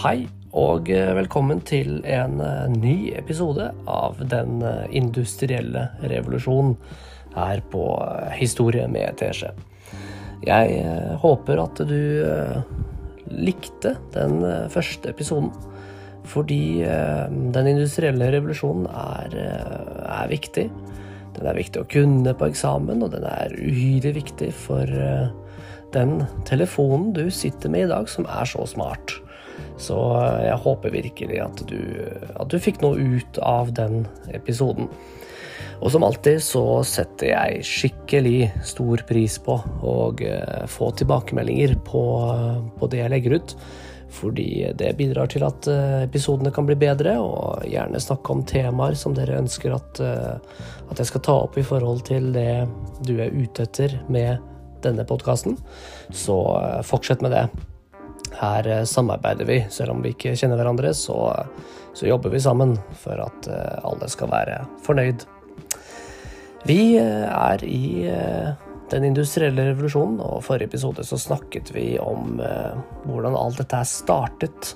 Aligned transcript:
Hei, 0.00 0.22
og 0.56 0.86
eh, 0.88 1.10
velkommen 1.12 1.58
til 1.68 1.98
en 2.08 2.38
eh, 2.40 2.70
ny 2.72 3.10
episode 3.18 3.66
av 3.84 4.16
Den 4.30 4.62
eh, 4.64 4.86
industrielle 4.96 5.82
revolusjonen 6.00 6.72
her 7.34 7.60
på 7.68 7.82
Historie 8.32 8.86
med 8.88 9.18
teskje. 9.20 9.50
Jeg 10.48 10.80
håper 11.20 11.60
at 11.60 11.84
du 11.84 12.00
likte 13.28 13.92
den 14.16 14.40
første 14.72 15.12
episoden, 15.12 15.52
fordi 16.24 16.80
den 16.80 17.68
industrielle 17.74 18.32
revolusjonen 18.32 18.88
er, 18.88 19.36
er 20.08 20.32
viktig. 20.32 20.70
Den 21.36 21.44
er 21.44 21.60
viktig 21.60 21.84
å 21.84 21.90
kunne 21.92 22.32
på 22.32 22.48
eksamen, 22.48 23.04
og 23.04 23.12
den 23.12 23.28
er 23.28 23.52
uhyre 23.52 24.16
viktig 24.16 24.48
for 24.64 24.88
den 25.92 26.22
telefonen 26.48 27.12
du 27.12 27.26
sitter 27.28 27.68
med 27.68 27.90
i 27.90 27.92
dag, 27.92 28.08
som 28.08 28.24
er 28.24 28.48
så 28.48 28.64
smart. 28.64 29.20
Så 29.80 29.96
eh, 30.20 30.46
jeg 30.50 30.62
håper 30.64 30.94
virkelig 30.94 31.40
at 31.42 31.64
du, 31.70 31.80
at 32.36 32.52
du 32.52 32.60
fikk 32.60 32.82
noe 32.84 32.98
ut 33.00 33.40
av 33.44 33.72
den 33.76 34.04
episoden. 34.34 34.90
Og 35.80 35.94
som 35.94 36.04
alltid 36.04 36.42
så 36.44 36.82
setter 36.84 37.30
jeg 37.30 37.62
skikkelig 37.64 38.50
stor 38.68 39.00
pris 39.08 39.38
på 39.40 39.56
å 39.56 39.94
eh, 40.20 40.66
få 40.68 40.90
tilbakemeldinger 41.00 41.78
på, 41.86 42.02
på, 42.76 42.90
det 42.92 43.00
jeg 43.00 43.14
legger 43.14 43.38
ut. 43.38 43.56
Fordi 44.10 44.50
det 44.76 44.90
bidrar 44.98 45.30
til 45.32 45.46
at 45.46 45.70
eh, 45.70 46.02
episodene 46.04 46.52
kan 46.52 46.68
bli 46.68 46.76
bedre, 46.76 47.16
og 47.22 47.64
gjerne 47.70 48.02
snakke 48.02 48.36
om 48.36 48.44
temaer 48.44 48.98
som 48.98 49.16
dere 49.16 49.40
ønsker 49.40 49.72
at, 49.78 50.02
at 50.02 51.00
jeg 51.00 51.12
skal 51.12 51.24
ta 51.24 51.40
opp 51.46 51.56
i 51.56 51.64
forhold 51.64 52.04
til 52.10 52.28
det 52.36 52.66
du 53.08 53.16
er 53.16 53.32
ute 53.32 53.64
etter 53.64 53.96
med 54.12 54.36
denne 54.84 55.08
podkasten. 55.08 55.56
Så 56.12 56.36
fortsett 56.88 57.24
med 57.24 57.36
det. 57.36 57.46
Her 58.40 58.68
eh, 58.68 58.84
samarbeider 58.84 59.44
vi. 59.44 59.66
Selv 59.70 59.94
om 59.94 60.02
vi 60.02 60.14
ikke 60.14 60.34
kjenner 60.38 60.60
hverandre, 60.60 60.94
så, 60.96 61.18
så 61.94 62.08
jobber 62.08 62.32
vi 62.32 62.40
sammen 62.40 62.76
for 63.02 63.20
at 63.20 63.50
eh, 63.50 63.76
alle 63.84 64.08
skal 64.08 64.32
være 64.32 64.62
fornøyd. 64.86 65.26
Vi 66.68 66.80
eh, 67.00 67.26
er 67.28 67.64
i 67.64 67.84
den 68.90 69.06
industrielle 69.06 69.68
revolusjonen, 69.68 70.18
og 70.24 70.42
forrige 70.42 70.72
episode 70.72 71.04
så 71.06 71.18
snakket 71.20 71.70
vi 71.70 71.92
om 72.02 72.40
hvordan 73.04 73.36
alt 73.38 73.60
dette 73.60 73.78
er 73.78 73.86
startet 73.86 74.72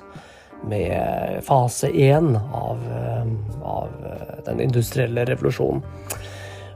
med 0.71 1.43
fase 1.45 1.91
én 1.91 2.37
av, 2.39 2.85
av 3.67 3.91
den 4.47 4.63
industrielle 4.63 5.27
revolusjonen. 5.27 5.83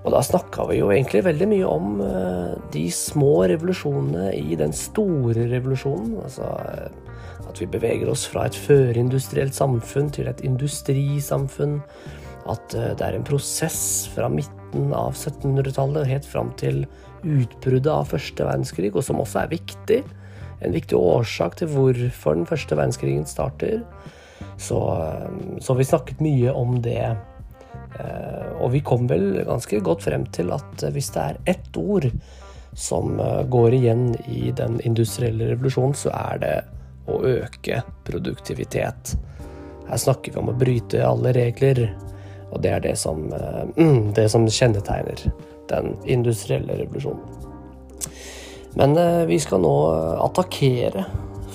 Og 0.09 0.15
da 0.15 0.23
snakka 0.25 0.65
vi 0.71 0.79
jo 0.79 0.87
egentlig 0.89 1.21
veldig 1.27 1.47
mye 1.51 1.69
om 1.69 1.99
uh, 2.01 2.55
de 2.73 2.87
små 2.89 3.43
revolusjonene 3.51 4.31
i 4.39 4.57
den 4.57 4.73
store 4.73 5.45
revolusjonen. 5.51 6.15
Altså 6.23 6.49
uh, 6.49 7.45
at 7.45 7.61
vi 7.61 7.69
beveger 7.69 8.09
oss 8.09 8.25
fra 8.33 8.47
et 8.49 8.57
førindustrielt 8.57 9.53
samfunn 9.53 10.09
til 10.17 10.31
et 10.33 10.41
industrisamfunn. 10.49 11.77
At 12.49 12.73
uh, 12.73 12.95
det 12.97 13.05
er 13.05 13.19
en 13.19 13.29
prosess 13.29 14.09
fra 14.15 14.33
midten 14.33 14.97
av 14.97 15.13
1700-tallet 15.13 16.09
helt 16.09 16.33
fram 16.33 16.57
til 16.57 16.87
utbruddet 17.29 17.93
av 17.93 18.09
første 18.09 18.49
verdenskrig, 18.49 18.95
og 18.97 19.05
som 19.05 19.21
også 19.21 19.45
er 19.45 19.57
viktig. 19.59 20.03
En 20.65 20.73
viktig 20.73 20.97
årsak 20.97 21.61
til 21.61 21.69
hvorfor 21.75 22.39
den 22.39 22.49
første 22.49 22.81
verdenskrigen 22.81 23.29
starter. 23.29 23.83
Så, 24.57 24.79
så 25.61 25.77
vi 25.77 25.85
snakket 25.85 26.25
mye 26.25 26.57
om 26.57 26.79
det 26.81 27.03
Eh, 27.03 27.38
og 28.61 28.73
vi 28.75 28.83
kom 28.85 29.07
vel 29.11 29.41
ganske 29.47 29.81
godt 29.85 30.05
frem 30.09 30.27
til 30.35 30.53
at 30.55 30.85
eh, 30.85 30.93
hvis 30.95 31.13
det 31.15 31.25
er 31.25 31.41
ett 31.55 31.79
ord 31.81 32.09
som 32.77 33.19
eh, 33.21 33.45
går 33.51 33.77
igjen 33.79 34.11
i 34.29 34.51
den 34.57 34.81
industrielle 34.87 35.53
revolusjonen, 35.53 35.97
så 35.97 36.13
er 36.15 36.43
det 36.43 36.55
å 37.09 37.23
øke 37.25 37.83
produktivitet. 38.05 39.15
Her 39.89 40.01
snakker 40.01 40.35
vi 40.35 40.43
om 40.43 40.53
å 40.53 40.59
bryte 40.59 41.01
alle 41.05 41.33
regler, 41.37 41.87
og 42.53 42.61
det 42.65 42.75
er 42.75 42.85
det 42.85 42.97
som, 43.01 43.31
det 44.19 44.27
som 44.29 44.45
kjennetegner 44.45 45.25
den 45.73 45.95
industrielle 46.05 46.77
revolusjonen. 46.83 47.37
Men 48.79 48.93
vi 49.27 49.39
skal 49.43 49.63
nå 49.65 49.73
attakkere 50.23 51.07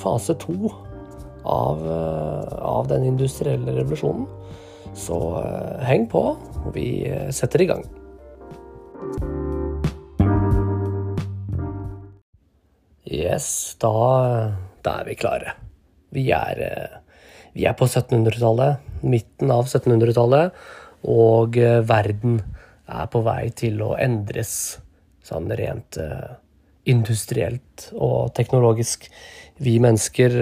fase 0.02 0.34
to 0.42 0.74
av, 1.48 1.86
av 1.88 2.90
den 2.90 3.06
industrielle 3.14 3.78
revolusjonen. 3.78 4.26
Så 4.94 5.18
eh, 5.42 5.86
heng 5.88 6.06
på, 6.10 6.22
og 6.38 6.74
vi 6.76 7.04
eh, 7.10 7.30
setter 7.34 7.64
i 7.64 7.68
gang. 7.70 7.84
Yes, 13.10 13.48
da, 13.82 13.94
da 14.86 15.00
er 15.02 15.10
vi 15.10 15.18
klare. 15.18 15.56
Vi 16.14 16.28
er, 16.34 16.62
eh, 16.68 17.26
vi 17.58 17.66
er 17.66 17.78
på 17.78 17.90
1700-tallet, 17.90 18.86
midten 19.02 19.54
av 19.54 19.66
1700-tallet, 19.66 20.54
og 21.10 21.58
verden 21.84 22.38
er 22.88 23.10
på 23.12 23.20
vei 23.26 23.50
til 23.58 23.82
å 23.84 23.90
endres 24.00 24.78
sånn 25.26 25.50
rent 25.52 25.98
industrielt 26.88 27.90
og 27.92 28.32
teknologisk. 28.38 29.10
Vi 29.60 29.76
mennesker 29.84 30.38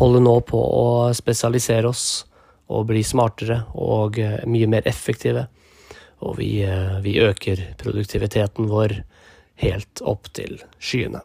holder 0.00 0.24
nå 0.24 0.34
på 0.48 0.56
å 0.56 0.86
spesialisere 1.16 1.92
oss 1.92 2.06
og 2.72 2.88
bli 2.90 3.02
smartere 3.06 3.62
og 3.78 4.18
eh, 4.22 4.42
mye 4.48 4.68
mer 4.70 4.86
effektive. 4.88 5.46
Og 6.26 6.38
vi, 6.40 6.50
eh, 6.64 6.98
vi 7.04 7.18
øker 7.22 7.62
produktiviteten 7.80 8.70
vår 8.72 8.98
helt 9.62 10.02
opp 10.04 10.30
til 10.36 10.58
skyene. 10.78 11.22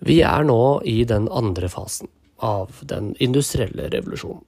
Vi 0.00 0.22
er 0.24 0.46
nå 0.48 0.80
i 0.88 1.02
den 1.04 1.28
andre 1.28 1.68
fasen 1.68 2.08
av 2.40 2.78
den 2.88 3.12
industrielle 3.20 3.90
revolusjonen. 3.92 4.44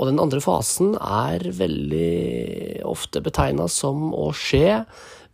Og 0.00 0.08
den 0.08 0.20
andre 0.20 0.40
fasen 0.40 0.94
er 0.96 1.44
veldig 1.56 2.82
ofte 2.88 3.20
betegna 3.24 3.68
som 3.70 4.10
å 4.16 4.30
skje 4.36 4.82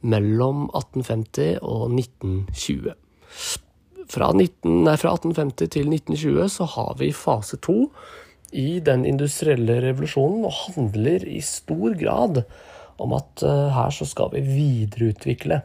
mellom 0.07 0.67
1850 0.71 1.59
og 1.63 1.89
1920. 1.95 2.95
Fra, 4.09 4.31
19, 4.33 4.85
nei, 4.87 4.97
fra 4.99 5.15
1850 5.15 5.73
til 5.75 5.91
1920 5.91 6.51
så 6.55 6.67
har 6.75 6.95
vi 7.01 7.11
fase 7.15 7.59
to, 7.65 7.89
i 8.51 8.81
den 8.81 9.05
industrielle 9.07 9.81
revolusjonen 9.85 10.47
og 10.49 10.61
handler 10.67 11.25
i 11.29 11.41
stor 11.45 11.97
grad 12.01 12.43
om 12.99 13.15
at 13.17 13.45
uh, 13.45 13.69
her 13.75 13.93
så 13.95 14.07
skal 14.09 14.33
vi 14.35 14.45
videreutvikle 14.47 15.61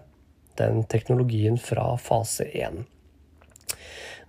den 0.60 0.84
teknologien 0.92 1.58
fra 1.58 1.94
fase 2.02 2.46
1. 2.52 2.84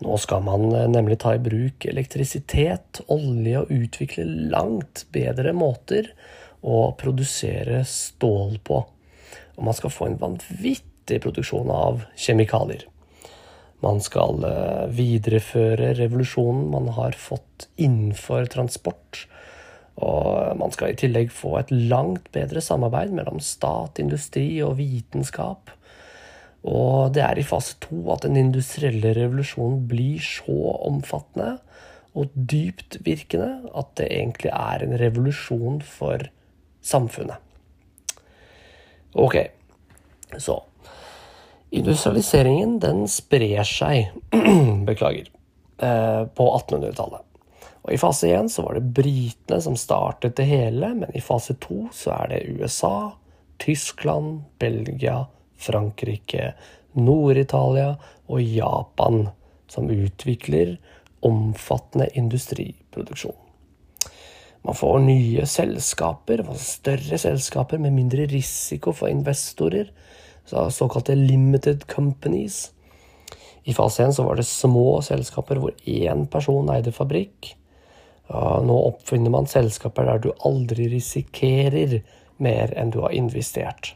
Nå 0.04 0.16
skal 0.22 0.44
man 0.46 0.70
uh, 0.72 0.86
nemlig 0.90 1.18
ta 1.24 1.34
i 1.36 1.42
bruk 1.42 1.84
elektrisitet, 1.90 3.02
olje 3.12 3.64
og 3.64 3.74
utvikle 3.74 4.24
langt 4.54 5.04
bedre 5.14 5.52
måter 5.56 6.12
å 6.64 6.86
produsere 6.96 7.82
stål 7.88 8.58
på. 8.64 8.80
Og 9.54 9.68
man 9.68 9.76
skal 9.76 9.92
få 9.92 10.08
en 10.08 10.20
vanvittig 10.22 11.20
produksjon 11.26 11.70
av 11.70 12.06
kjemikalier. 12.16 12.86
Man 13.84 14.00
skal 14.04 14.44
eh, 14.48 14.88
videreføre 14.96 15.92
revolusjonen 15.98 16.68
man 16.72 16.90
har 16.96 17.16
fått 17.18 17.68
innenfor 17.76 18.48
transport. 18.52 19.24
Og 20.02 20.56
man 20.58 20.72
skal 20.74 20.94
i 20.94 20.98
tillegg 20.98 21.30
få 21.30 21.58
et 21.60 21.70
langt 21.70 22.26
bedre 22.34 22.62
samarbeid 22.64 23.12
mellom 23.14 23.38
stat, 23.44 24.00
industri 24.02 24.48
og 24.64 24.78
vitenskap. 24.80 25.70
Og 26.64 27.12
det 27.14 27.22
er 27.22 27.38
i 27.38 27.46
fase 27.46 27.76
to 27.84 28.00
at 28.14 28.24
den 28.24 28.38
industrielle 28.40 29.12
revolusjonen 29.14 29.84
blir 29.90 30.22
så 30.24 30.78
omfattende 30.88 31.58
og 32.14 32.30
dypt 32.34 33.00
virkende 33.04 33.50
at 33.74 33.90
det 33.98 34.06
egentlig 34.08 34.52
er 34.54 34.84
en 34.86 34.96
revolusjon 34.98 35.80
for 35.84 36.24
samfunnet. 36.84 37.36
Ok, 39.14 39.36
så 40.38 40.56
Industrialiseringen 41.74 42.78
den 42.82 43.06
sprer 43.10 43.66
seg 43.66 44.12
beklager, 44.88 45.30
eh, 45.82 46.22
på 46.26 46.46
1800-tallet. 46.58 47.24
Og 47.84 47.92
I 47.92 47.98
fase 48.00 48.30
1 48.32 48.48
så 48.52 48.62
var 48.64 48.78
det 48.78 48.92
britene 48.96 49.58
som 49.60 49.76
startet 49.76 50.38
det 50.38 50.46
hele, 50.48 50.92
men 50.96 51.10
i 51.12 51.20
fase 51.20 51.56
2 51.60 51.88
så 51.92 52.14
er 52.14 52.30
det 52.30 52.60
USA, 52.60 53.12
Tyskland, 53.60 54.44
Belgia, 54.58 55.24
Frankrike, 55.60 56.52
Nord-Italia 56.94 57.96
og 58.30 58.40
Japan 58.40 59.26
som 59.68 59.90
utvikler 59.90 60.76
omfattende 61.26 62.08
industriproduksjon. 62.14 63.36
Man 64.64 64.78
får 64.78 64.98
nye 65.04 65.44
selskaper, 65.46 66.40
større 66.56 67.18
selskaper 67.20 67.82
med 67.82 67.92
mindre 67.92 68.24
risiko 68.30 68.94
for 68.96 69.12
investorer 69.12 69.90
såkalte 70.46 71.14
limited 71.14 71.86
companies. 71.86 72.72
I 73.64 73.74
fase 73.74 74.04
1 74.04 74.14
så 74.14 74.22
var 74.22 74.36
det 74.36 74.46
små 74.46 75.00
selskaper 75.02 75.60
hvor 75.60 75.72
én 75.88 76.26
person 76.30 76.68
eide 76.74 76.92
fabrikk. 76.92 77.54
Nå 78.64 78.76
oppfinner 78.90 79.32
man 79.32 79.48
selskaper 79.48 80.08
der 80.08 80.22
du 80.24 80.30
aldri 80.44 80.88
risikerer 80.92 82.00
mer 82.36 82.72
enn 82.76 82.92
du 82.92 83.00
har 83.04 83.16
investert. 83.16 83.94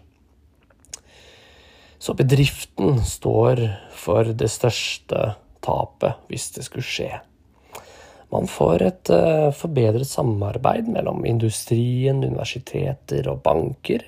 Så 1.98 2.14
bedriften 2.14 3.00
står 3.04 3.64
for 3.92 4.30
det 4.32 4.50
største 4.52 5.32
tapet 5.64 6.28
hvis 6.30 6.52
det 6.54 6.64
skulle 6.68 6.86
skje. 6.86 7.10
Man 8.32 8.46
får 8.48 8.84
et 8.84 9.10
uh, 9.10 9.48
forbedret 9.56 10.06
samarbeid 10.06 10.88
mellom 10.92 11.24
industrien, 11.26 12.20
universiteter 12.22 13.28
og 13.32 13.40
banker. 13.42 14.04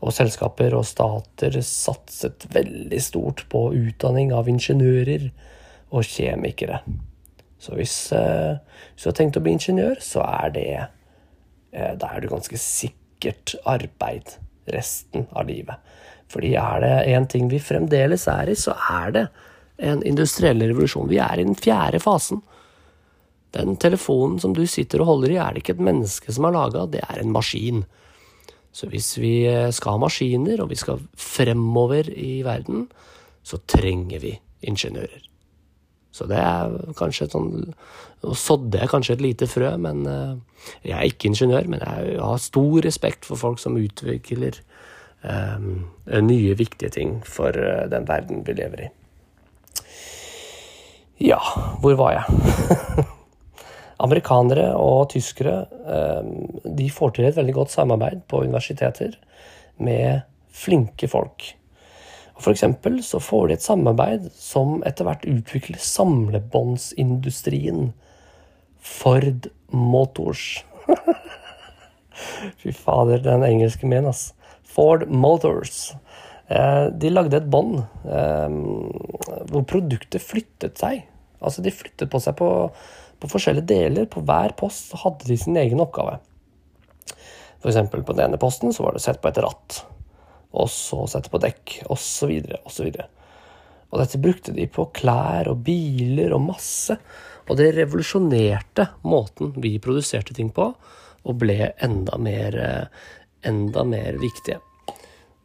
Og 0.00 0.14
selskaper 0.16 0.74
og 0.78 0.86
stater 0.88 1.58
satset 1.66 2.46
veldig 2.54 3.00
stort 3.04 3.44
på 3.52 3.66
utdanning 3.76 4.32
av 4.32 4.48
ingeniører 4.48 5.28
og 5.92 6.06
kjemikere. 6.06 6.80
Så 7.60 7.76
hvis, 7.76 7.96
uh, 8.16 8.56
hvis, 8.94 9.04
du 9.04 9.10
har 9.10 9.18
tenkt 9.18 9.36
å 9.36 9.44
bli 9.44 9.52
ingeniør, 9.58 10.00
så 10.00 10.24
er 10.24 10.54
det 10.54 10.68
uh, 10.80 11.92
Da 12.00 12.14
er 12.14 12.24
du 12.24 12.30
ganske 12.32 12.56
sikkert 12.56 13.58
arbeid 13.68 14.38
resten 14.72 15.26
av 15.36 15.50
livet. 15.50 15.76
Fordi 16.30 16.54
er 16.56 16.80
det 16.84 16.94
én 17.10 17.26
ting 17.28 17.50
vi 17.50 17.60
fremdeles 17.60 18.24
er 18.30 18.48
i, 18.48 18.56
så 18.56 18.76
er 18.88 19.16
det 19.16 19.26
en 19.80 20.02
industriell 20.06 20.62
revolusjon. 20.62 21.08
Vi 21.10 21.18
er 21.20 21.40
i 21.40 21.44
den 21.44 21.58
fjerde 21.58 22.00
fasen. 22.00 22.42
Den 23.56 23.74
telefonen 23.82 24.38
som 24.38 24.54
du 24.54 24.62
sitter 24.70 25.02
og 25.02 25.10
holder 25.10 25.34
i, 25.34 25.40
er 25.42 25.54
det 25.54 25.64
ikke 25.64 25.74
et 25.78 25.88
menneske 25.90 26.32
som 26.32 26.46
har 26.46 26.54
laga, 26.54 26.86
det 26.86 27.02
er 27.02 27.22
en 27.22 27.32
maskin. 27.34 27.82
Så 28.72 28.86
hvis 28.90 29.16
vi 29.18 29.34
skal 29.74 29.96
ha 29.96 30.02
maskiner, 30.04 30.62
og 30.62 30.70
vi 30.70 30.78
skal 30.78 31.02
fremover 31.18 32.06
i 32.12 32.40
verden, 32.46 32.86
så 33.42 33.58
trenger 33.66 34.22
vi 34.22 34.36
ingeniører. 34.62 35.26
Så 36.12 36.26
det 36.26 36.38
er 36.42 36.72
kanskje 36.98 37.28
et 37.28 37.34
sånn 37.36 37.52
Nå 38.20 38.34
sådde 38.36 38.82
jeg 38.82 38.90
kanskje 38.92 39.14
et 39.16 39.22
lite 39.24 39.46
frø, 39.48 39.70
men 39.80 40.02
eh, 40.04 40.32
jeg 40.84 40.92
er 40.92 41.06
ikke 41.08 41.30
ingeniør. 41.30 41.70
Men 41.72 41.80
jeg 41.80 42.18
har 42.20 42.42
stor 42.44 42.82
respekt 42.84 43.24
for 43.24 43.40
folk 43.40 43.62
som 43.62 43.78
utvikler 43.80 44.58
um, 45.24 45.86
nye, 46.26 46.52
viktige 46.58 46.92
ting 46.92 47.14
for 47.24 47.56
eh, 47.56 47.86
den 47.88 48.04
verden 48.10 48.42
vi 48.44 48.58
lever 48.58 48.82
i. 48.84 48.90
Ja, 51.30 51.40
hvor 51.80 51.96
var 51.96 52.18
jeg? 52.18 53.06
Amerikanere 54.00 54.70
og 54.80 55.10
tyskere 55.12 55.66
ehm, 55.84 56.60
de 56.64 56.88
får 56.92 57.16
til 57.16 57.28
et 57.28 57.36
veldig 57.36 57.56
godt 57.58 57.74
samarbeid 57.74 58.22
på 58.30 58.44
universiteter 58.46 59.18
med 59.80 60.22
flinke 60.50 61.08
folk. 61.10 61.54
Eksempel 62.48 63.02
så 63.04 63.20
får 63.20 63.48
de 63.48 63.54
et 63.58 63.64
samarbeid 63.64 64.30
som 64.32 64.82
etter 64.88 65.04
hvert 65.04 65.26
utvikler 65.28 65.78
samlebåndsindustrien. 65.84 67.92
Ford 68.80 69.46
Motors. 69.68 70.64
Fy 72.62 72.72
fader, 72.72 73.18
den 73.24 73.44
engelske 73.44 73.86
min, 73.86 74.06
ass. 74.08 74.34
Ford 74.64 75.08
Motors. 75.12 75.92
Eh, 76.48 76.86
de 76.96 77.10
lagde 77.12 77.36
et 77.36 77.50
bånd 77.52 77.82
ehm, 78.08 78.88
hvor 79.52 79.64
produktet 79.68 80.22
flyttet 80.24 80.80
seg. 80.80 81.04
Altså, 81.40 81.62
de 81.64 81.70
flyttet 81.74 82.10
på 82.10 82.18
seg 82.24 82.36
på 82.40 82.48
på 83.20 83.30
forskjellige 83.30 83.68
deler. 83.70 84.08
På 84.10 84.22
hver 84.26 84.56
post 84.58 84.94
hadde 85.02 85.28
de 85.28 85.38
sin 85.38 85.58
egen 85.60 85.82
oppgave. 85.82 86.18
F.eks. 87.60 87.80
på 87.92 88.12
den 88.14 88.24
ene 88.24 88.40
posten 88.40 88.72
så 88.72 88.86
var 88.86 88.96
det 88.96 89.02
sett 89.04 89.20
på 89.20 89.28
et 89.28 89.40
ratt, 89.44 89.82
og 90.56 90.70
så 90.72 91.04
sette 91.12 91.32
på 91.32 91.40
dekk, 91.42 91.82
osv., 91.92 92.32
osv. 92.64 92.88
Og 93.90 94.00
dette 94.00 94.20
brukte 94.22 94.54
de 94.56 94.64
på 94.70 94.86
klær 94.96 95.50
og 95.50 95.60
biler 95.66 96.32
og 96.36 96.46
masse. 96.46 96.96
Og 97.50 97.58
det 97.58 97.72
revolusjonerte 97.76 98.86
måten 99.10 99.52
vi 99.60 99.74
produserte 99.82 100.36
ting 100.36 100.52
på, 100.54 100.70
og 101.20 101.36
ble 101.36 101.74
enda 101.84 102.16
mer, 102.22 102.56
enda 103.44 103.84
mer 103.84 104.16
viktige. 104.22 104.60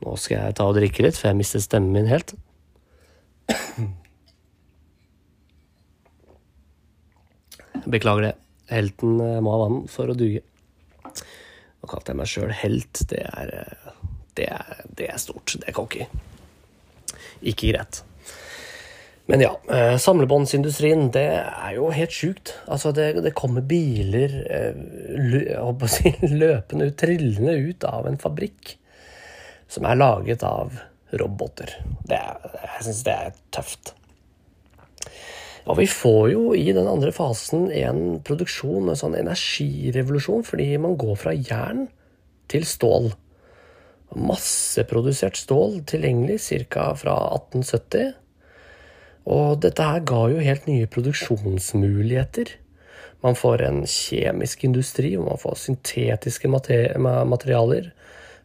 Nå 0.05 0.15
skal 0.21 0.47
jeg 0.47 0.57
ta 0.59 0.69
og 0.69 0.77
drikke 0.77 1.03
litt, 1.03 1.19
for 1.19 1.31
jeg 1.31 1.41
mistet 1.41 1.65
stemmen 1.65 1.95
min 1.95 2.11
helt. 2.11 2.35
Beklager 7.85 8.21
det. 8.21 8.33
Helten 8.69 9.19
eh, 9.21 9.41
må 9.41 9.53
ha 9.53 9.61
vann 9.65 9.83
for 9.91 10.09
å 10.09 10.17
duge. 10.17 10.41
Nå 11.05 11.89
kalte 11.89 12.13
jeg 12.13 12.19
meg 12.19 12.31
sjøl 12.31 12.53
helt. 12.63 13.03
Det 13.11 13.21
er, 13.25 13.53
eh, 13.61 13.93
det, 14.37 14.49
er, 14.49 14.83
det 14.97 15.09
er, 15.11 15.21
stort. 15.21 15.57
Det 15.61 15.69
er 15.69 15.77
cocky. 15.77 16.07
Ikke 17.45 17.71
greit. 17.71 18.01
Men 19.29 19.41
ja, 19.41 19.51
eh, 19.73 19.95
samlebåndsindustrien, 20.01 21.07
det 21.13 21.27
er 21.41 21.75
jo 21.77 21.89
helt 21.93 22.13
sjukt. 22.13 22.55
Altså, 22.69 22.93
det, 22.93 23.11
det 23.25 23.33
kommer 23.37 23.65
biler 23.65 24.33
løpende 26.41 26.89
ut, 26.89 26.97
trillende 27.01 27.55
ut 27.69 27.87
av 27.89 28.09
en 28.09 28.21
fabrikk 28.21 28.75
som 29.71 29.87
er 29.89 29.97
laget 29.97 30.45
av 30.45 30.77
roboter. 31.17 31.73
Det 32.05 32.19
jeg 32.19 32.85
syns 32.85 33.05
det 33.05 33.15
er 33.15 33.39
tøft. 33.55 33.95
Og 35.65 35.79
vi 35.79 35.87
får 35.89 36.25
jo 36.29 36.53
i 36.53 36.67
den 36.75 36.85
andre 36.85 37.09
fasen 37.15 37.71
en 37.73 38.19
produksjon, 38.25 38.89
en 38.89 38.99
sånn 38.99 39.15
energirevolusjon, 39.17 40.43
fordi 40.45 40.67
man 40.81 40.97
går 41.01 41.15
fra 41.17 41.33
jern 41.33 41.87
til 42.51 42.67
stål. 42.69 43.09
Masseprodusert 44.15 45.39
stål 45.41 45.79
tilgjengelig 45.89 46.37
ca. 46.69 46.91
fra 46.93 47.15
1870. 47.33 48.13
Og 49.25 49.57
dette 49.65 49.87
her 49.89 50.05
ga 50.05 50.21
jo 50.29 50.45
helt 50.45 50.69
nye 50.69 50.85
produksjonsmuligheter. 50.85 52.53
Man 53.25 53.33
får 53.33 53.65
en 53.65 53.81
kjemisk 53.89 54.67
industri 54.67 55.15
hvor 55.15 55.31
man 55.31 55.41
får 55.41 55.57
syntetiske 55.63 56.51
materialer, 56.53 57.89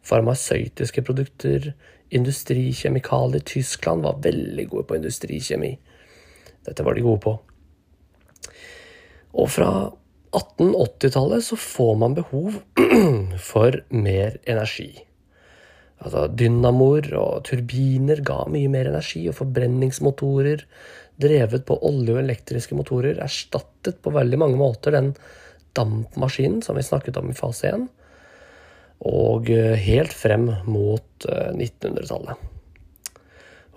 farmasøytiske 0.01 1.05
produkter, 1.05 1.75
industrikjemikalier. 2.09 3.45
Tyskland 3.45 4.01
var 4.09 4.23
veldig 4.25 4.65
gode 4.73 4.89
på 4.89 4.97
industrikjemi. 4.97 5.75
Dette 6.67 6.85
var 6.85 6.97
de 6.97 7.05
gode 7.05 7.21
på. 7.23 7.35
Og 9.31 9.47
fra 9.51 9.71
1880-tallet 10.31 11.43
så 11.43 11.57
får 11.59 11.95
man 11.99 12.17
behov 12.17 12.59
for 13.51 13.81
mer 13.93 14.37
energi. 14.49 14.91
Altså 16.01 16.25
Dynamoer 16.33 17.11
og 17.19 17.43
turbiner 17.45 18.23
ga 18.25 18.43
mye 18.49 18.71
mer 18.73 18.89
energi, 18.89 19.27
og 19.29 19.37
forbrenningsmotorer 19.37 20.65
drevet 21.21 21.65
på 21.67 21.77
olje 21.85 22.15
og 22.15 22.21
elektriske 22.23 22.77
motorer 22.77 23.21
erstattet 23.21 23.99
på 24.01 24.13
veldig 24.15 24.39
mange 24.41 24.57
måter 24.57 24.95
den 24.95 25.11
dampmaskinen 25.77 26.63
som 26.65 26.79
vi 26.79 26.85
snakket 26.87 27.19
om 27.21 27.29
i 27.31 27.37
fase 27.37 27.69
1, 27.75 27.85
og 29.11 29.51
eh, 29.53 29.77
helt 29.81 30.13
frem 30.13 30.49
mot 30.69 31.27
1900-tallet. 31.27 32.50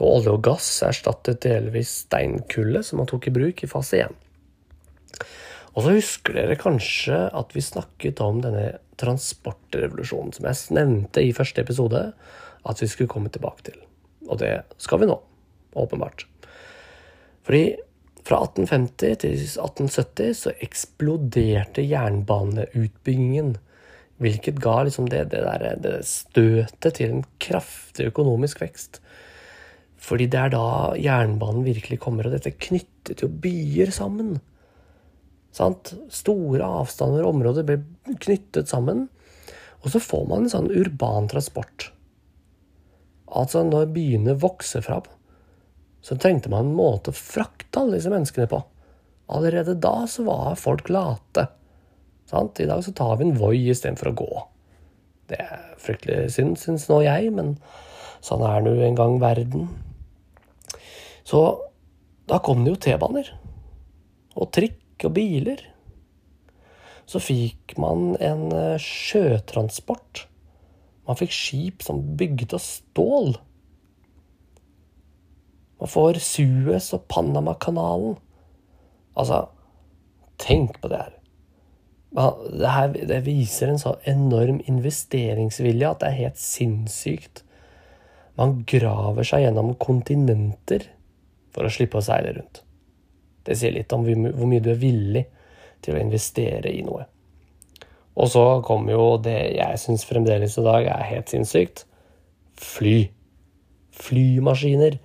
Og 0.00 0.18
olje 0.18 0.34
og 0.34 0.42
gass 0.46 0.68
erstattet 0.86 1.44
delvis 1.44 2.00
steinkullet 2.04 2.86
som 2.86 3.00
man 3.00 3.10
tok 3.10 3.28
i 3.30 3.34
bruk 3.34 3.62
i 3.62 3.70
fase 3.70 4.02
1. 4.04 4.16
Og 5.74 5.82
så 5.82 5.94
husker 5.96 6.36
dere 6.36 6.58
kanskje 6.58 7.16
at 7.34 7.54
vi 7.54 7.62
snakket 7.62 8.22
om 8.22 8.40
denne 8.42 8.76
transportrevolusjonen 9.00 10.34
som 10.36 10.46
jeg 10.46 10.76
nevnte 10.76 11.22
i 11.22 11.34
første 11.34 11.64
episode 11.64 12.04
at 12.64 12.82
vi 12.82 12.88
skulle 12.90 13.10
komme 13.10 13.32
tilbake 13.32 13.70
til. 13.70 13.80
Og 14.30 14.38
det 14.40 14.52
skal 14.82 15.02
vi 15.02 15.10
nå, 15.10 15.18
åpenbart. 15.74 16.26
Fordi 17.44 17.74
fra 18.24 18.38
1850 18.46 19.18
til 19.20 19.34
1870 19.36 20.38
så 20.46 20.54
eksploderte 20.64 21.84
jernbaneutbyggingen. 21.84 23.56
Hvilket 24.22 24.62
ga 24.62 24.78
liksom 24.86 25.10
det, 25.12 25.26
det, 25.34 25.42
der, 25.44 25.74
det 25.82 25.98
støtet 26.08 26.96
til 26.96 27.18
en 27.18 27.26
kraftig 27.42 28.06
økonomisk 28.14 28.62
vekst. 28.62 29.02
Fordi 30.04 30.26
det 30.28 30.40
er 30.40 30.52
da 30.52 30.66
jernbanen 31.00 31.64
virkelig 31.64 32.00
kommer, 32.02 32.28
og 32.28 32.34
dette 32.36 32.52
knyttet 32.52 33.22
jo 33.24 33.30
byer 33.30 33.92
sammen. 33.94 34.36
Sant? 35.54 35.94
Store 36.12 36.66
avstander 36.82 37.24
og 37.24 37.36
områder 37.36 37.66
ble 37.66 37.78
knyttet 38.20 38.68
sammen. 38.68 39.06
Og 39.84 39.92
så 39.94 40.00
får 40.02 40.26
man 40.28 40.44
en 40.44 40.52
sånn 40.52 40.72
urban 40.72 41.28
transport. 41.30 41.90
Altså, 43.34 43.64
når 43.66 43.92
byene 43.94 44.36
vokser 44.40 44.84
fram, 44.84 45.06
så 46.04 46.16
trengte 46.20 46.50
man 46.52 46.68
en 46.68 46.76
måte 46.76 47.12
å 47.12 47.16
frakte 47.16 47.80
alle 47.80 47.96
disse 47.96 48.12
menneskene 48.12 48.48
på. 48.50 48.60
Allerede 49.32 49.76
da 49.80 50.02
så 50.10 50.26
var 50.26 50.58
folk 50.60 50.90
late. 50.92 51.46
Sant? 52.28 52.60
I 52.60 52.68
dag 52.68 52.84
så 52.84 52.92
tar 52.96 53.16
vi 53.20 53.28
en 53.28 53.38
Voi 53.40 53.56
istedenfor 53.72 54.12
å 54.12 54.18
gå. 54.20 54.44
Det 55.32 55.40
er 55.40 55.64
fryktelig 55.80 56.34
synd, 56.34 56.58
syns 56.60 56.84
nå 56.90 57.00
jeg, 57.06 57.32
men 57.32 57.54
sånn 58.24 58.44
er 58.44 58.64
nå 58.64 58.74
en 58.84 58.98
gang 58.98 59.16
verden. 59.22 59.70
Så 61.24 61.40
da 62.28 62.40
kom 62.44 62.64
det 62.64 62.74
jo 62.74 62.82
T-baner. 62.86 63.30
Og 64.36 64.50
trikk 64.54 65.06
og 65.08 65.14
biler. 65.16 65.60
Så 67.08 67.20
fikk 67.20 67.76
man 67.80 68.14
en 68.22 68.46
eh, 68.54 68.80
sjøtransport. 68.80 70.26
Man 71.04 71.18
fikk 71.20 71.34
skip 71.36 71.84
som 71.84 72.00
bygget 72.16 72.54
av 72.56 72.62
stål. 72.64 73.34
Man 75.80 75.90
får 75.90 76.20
Suez 76.24 76.88
og 76.96 77.04
Panamakanalen. 77.12 78.16
Altså, 79.20 79.44
tenk 80.40 80.80
på 80.80 80.88
det 80.92 81.02
her. 81.02 81.12
Det, 82.14 82.70
her, 82.70 82.92
det 83.10 83.20
viser 83.26 83.72
en 83.72 83.80
så 83.82 83.96
enorm 84.08 84.60
investeringsvilje 84.70 85.90
at 85.90 86.00
det 86.00 86.08
er 86.08 86.20
helt 86.22 86.40
sinnssykt. 86.40 87.42
Man 88.38 88.62
graver 88.70 89.26
seg 89.26 89.44
gjennom 89.44 89.74
kontinenter 89.82 90.86
for 91.54 91.66
å 91.66 91.72
slippe 91.72 92.00
å 92.00 92.04
seile 92.04 92.34
rundt. 92.36 92.62
Det 93.44 93.56
sier 93.58 93.74
litt 93.74 93.92
om 93.92 94.04
hvor 94.04 94.48
mye 94.48 94.62
du 94.64 94.70
er 94.72 94.80
villig 94.80 95.24
til 95.84 95.96
å 95.96 96.00
investere 96.00 96.72
i 96.72 96.82
noe. 96.84 97.04
Og 98.14 98.30
så 98.30 98.44
kommer 98.66 98.94
jo 98.94 99.06
det 99.22 99.38
jeg 99.56 99.80
syns 99.82 100.06
fremdeles 100.06 100.56
i 100.58 100.64
dag 100.64 100.86
er 100.90 101.08
helt 101.10 101.32
sinnssykt 101.32 101.84
fly. 102.60 103.08
Flymaskiner. 103.94 104.98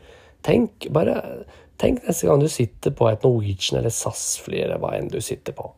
Tenk 0.46 0.88
bare 0.94 1.18
Tenk 1.80 2.02
neste 2.04 2.28
gang 2.28 2.42
du 2.44 2.50
sitter 2.52 2.92
på 2.92 3.08
et 3.08 3.24
Norwegian 3.24 3.78
eller 3.80 3.94
SAS-fly 3.94 4.58
eller 4.66 4.82
hva 4.84 4.98
enn 4.98 5.08
du 5.08 5.22
sitter 5.24 5.56
på. 5.56 5.70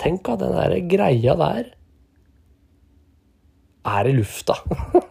Tenk 0.00 0.28
at 0.28 0.42
den 0.42 0.52
der 0.52 0.74
greia 0.84 1.36
der 1.40 1.70
er 3.88 4.10
i 4.10 4.12
lufta. 4.12 4.58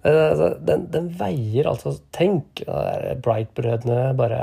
Altså, 0.00 0.54
den, 0.64 0.86
den, 0.88 1.10
veier 1.18 1.66
altså 1.68 1.92
Tenk, 2.16 2.62
Bright-brødrene 3.20 4.14
bare 4.16 4.40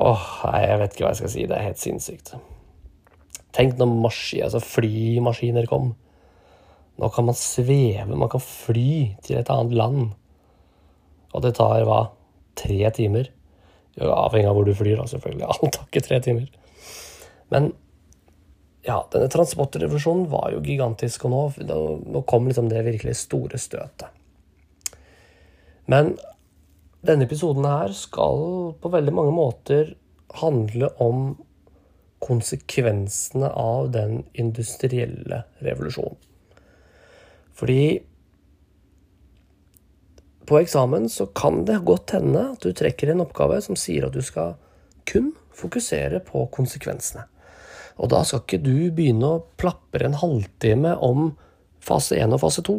Åh, 0.00 0.28
nei, 0.48 0.62
jeg 0.64 0.78
vet 0.80 0.94
ikke 0.94 1.04
hva 1.04 1.10
jeg 1.12 1.18
skal 1.20 1.32
si. 1.34 1.42
Det 1.44 1.56
er 1.56 1.66
helt 1.66 1.80
sinnssykt. 1.82 2.30
Tenk 3.52 3.76
når 3.76 3.90
maski, 4.06 4.38
altså 4.40 4.62
flymaskiner 4.64 5.68
kom. 5.68 5.90
Nå 6.96 7.10
kan 7.12 7.26
man 7.28 7.36
sveve, 7.36 8.08
man 8.08 8.30
kan 8.32 8.40
fly 8.40 9.18
til 9.26 9.36
et 9.36 9.52
annet 9.52 9.76
land. 9.76 10.14
Og 11.36 11.44
det 11.44 11.52
tar 11.60 11.84
hva? 11.88 12.06
Tre 12.56 12.88
timer? 12.96 13.28
Avhengig 14.00 14.48
av 14.48 14.56
hvor 14.56 14.64
du 14.64 14.72
flyr, 14.76 14.96
da, 14.96 15.06
selvfølgelig. 15.12 15.48
Alt 15.52 15.76
tar 15.76 15.86
ikke 15.90 16.04
tre 16.08 16.22
timer. 16.24 16.48
Men 17.52 17.74
ja, 18.82 18.96
denne 19.12 19.28
transportrevolusjonen 19.30 20.24
var 20.32 20.50
jo 20.54 20.64
gigantisk, 20.64 21.28
og 21.28 21.34
nå, 21.36 21.76
nå 22.08 22.24
kom 22.28 22.48
liksom 22.48 22.72
det 22.72 22.82
virkelig 22.88 23.18
store 23.20 23.60
støtet. 23.60 24.08
Men 25.90 26.14
denne 27.02 27.26
episoden 27.26 27.66
her 27.66 27.94
skal 27.96 28.74
på 28.78 28.92
veldig 28.92 29.14
mange 29.14 29.34
måter 29.34 29.94
handle 30.38 30.88
om 31.02 31.32
konsekvensene 32.22 33.50
av 33.58 33.90
den 33.94 34.22
industrielle 34.38 35.42
revolusjonen. 35.64 36.16
Fordi 37.52 38.00
på 40.46 40.58
eksamen 40.58 41.08
så 41.10 41.26
kan 41.26 41.64
det 41.66 41.82
godt 41.86 42.14
hende 42.16 42.46
at 42.54 42.62
du 42.62 42.72
trekker 42.74 43.12
en 43.12 43.22
oppgave 43.24 43.58
som 43.64 43.78
sier 43.78 44.06
at 44.06 44.14
du 44.14 44.22
skal 44.24 44.56
kun 45.08 45.32
fokusere 45.56 46.22
på 46.26 46.46
konsekvensene. 46.54 47.26
Og 48.00 48.10
da 48.14 48.22
skal 48.24 48.42
ikke 48.42 48.62
du 48.62 48.76
begynne 48.94 49.34
å 49.34 49.42
plapre 49.60 50.06
en 50.08 50.18
halvtime 50.18 50.94
om 51.04 51.32
fase 51.82 52.16
1 52.18 52.34
og 52.34 52.42
fase 52.42 52.64
2. 52.66 52.78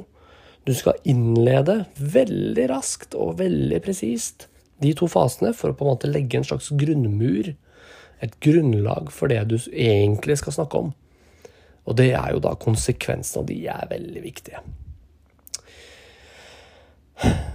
Du 0.63 0.71
skal 0.75 0.99
innlede 1.03 1.83
veldig 1.99 2.69
raskt 2.71 3.17
og 3.19 3.37
veldig 3.41 3.81
presist 3.83 4.47
de 4.83 4.93
to 4.97 5.09
fasene 5.11 5.51
for 5.55 5.71
å 5.71 5.77
på 5.77 5.85
en 5.85 5.93
måte 5.93 6.11
legge 6.11 6.39
en 6.39 6.47
slags 6.47 6.69
grunnmur, 6.79 7.53
et 8.23 8.37
grunnlag 8.43 9.11
for 9.11 9.31
det 9.31 9.41
du 9.51 9.57
egentlig 9.71 10.39
skal 10.39 10.55
snakke 10.55 10.85
om. 10.85 10.93
Og 11.83 11.97
det 11.99 12.13
er 12.15 12.31
jo 12.31 12.39
da 12.43 12.53
konsekvensene, 12.59 13.43
og 13.43 13.49
de 13.51 13.59
er 13.67 13.91
veldig 13.91 14.23
viktige. 14.23 14.63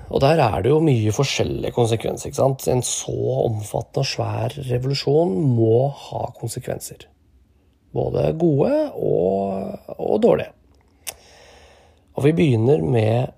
Og 0.08 0.22
der 0.24 0.40
er 0.40 0.62
det 0.64 0.70
jo 0.72 0.80
mye 0.84 1.12
forskjellige 1.12 1.74
konsekvenser. 1.76 2.28
ikke 2.28 2.40
sant? 2.40 2.68
En 2.68 2.84
så 2.84 3.16
omfattende 3.44 4.04
og 4.04 4.08
svær 4.08 4.54
revolusjon 4.68 5.34
må 5.56 5.88
ha 6.04 6.28
konsekvenser. 6.36 7.08
Både 7.92 8.30
gode 8.40 8.72
og, 8.96 9.96
og 9.96 10.22
dårlige. 10.24 10.52
Og 12.18 12.24
vi 12.24 12.32
begynner 12.34 12.80
med 12.82 13.30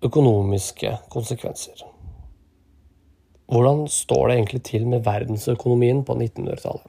økonomiske 0.00 0.94
konsekvenser. 1.12 1.82
Hvordan 3.52 3.82
står 3.92 4.30
det 4.30 4.36
egentlig 4.38 4.60
til 4.64 4.86
med 4.88 5.04
verdensøkonomien 5.04 6.00
på 6.08 6.16
1900-tallet? 6.16 6.86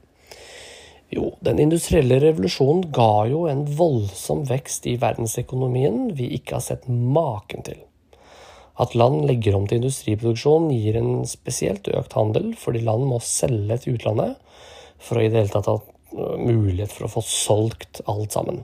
Jo, 1.12 1.34
den 1.44 1.60
industrielle 1.60 2.22
revolusjonen 2.24 2.86
ga 2.96 3.26
jo 3.28 3.44
en 3.52 3.66
voldsom 3.76 4.46
vekst 4.48 4.88
i 4.88 4.96
verdensøkonomien 5.02 6.14
vi 6.16 6.32
ikke 6.38 6.56
har 6.56 6.64
sett 6.64 6.88
maken 6.88 7.68
til. 7.68 7.82
At 8.80 8.96
land 8.96 9.26
legger 9.28 9.58
om 9.58 9.68
til 9.68 9.82
industriproduksjon 9.82 10.72
gir 10.72 10.96
en 11.02 11.26
spesielt 11.28 11.92
økt 11.92 12.16
handel, 12.16 12.54
fordi 12.56 12.88
land 12.88 13.04
må 13.10 13.20
selge 13.20 13.82
til 13.84 14.00
utlandet 14.00 14.38
for 15.04 15.20
å 15.20 15.26
i 15.26 15.34
det 15.34 15.44
hele 15.44 15.58
tatt 15.58 15.68
ha 15.68 15.82
mulighet 16.40 16.96
for 16.96 17.10
å 17.10 17.18
få 17.20 17.26
solgt 17.28 18.00
alt 18.08 18.32
sammen. 18.32 18.64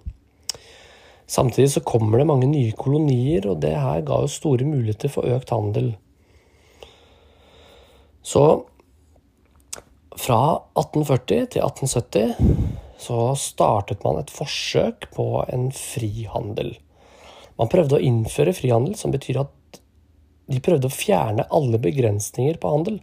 Samtidig 1.27 1.71
så 1.73 1.83
kommer 1.83 2.21
det 2.21 2.29
mange 2.29 2.47
nye 2.47 2.71
kolonier, 2.71 3.49
og 3.51 3.59
det 3.63 3.73
her 3.75 4.03
ga 4.07 4.21
jo 4.23 4.31
store 4.31 4.67
muligheter 4.67 5.11
for 5.11 5.27
økt 5.27 5.51
handel. 5.51 5.91
Så 8.23 8.43
fra 10.17 10.39
1840 10.79 11.51
til 11.53 11.63
1870 11.63 12.77
så 12.97 13.19
startet 13.37 14.01
man 14.03 14.17
et 14.21 14.31
forsøk 14.33 15.09
på 15.13 15.27
en 15.53 15.69
frihandel. 15.75 16.73
Man 17.57 17.69
prøvde 17.69 17.99
å 17.99 18.03
innføre 18.03 18.55
frihandel, 18.57 18.95
som 18.97 19.13
betyr 19.13 19.43
at 19.43 19.81
de 20.47 20.63
prøvde 20.63 20.89
å 20.89 20.93
fjerne 20.93 21.45
alle 21.53 21.79
begrensninger 21.81 22.57
på 22.61 22.71
handel. 22.71 22.99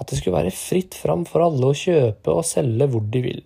At 0.00 0.10
det 0.10 0.18
skulle 0.18 0.40
være 0.40 0.54
fritt 0.56 0.96
fram 0.98 1.22
for 1.28 1.44
alle 1.44 1.70
å 1.70 1.76
kjøpe 1.76 2.34
og 2.34 2.46
selge 2.48 2.88
hvor 2.90 3.04
de 3.14 3.22
vil. 3.28 3.42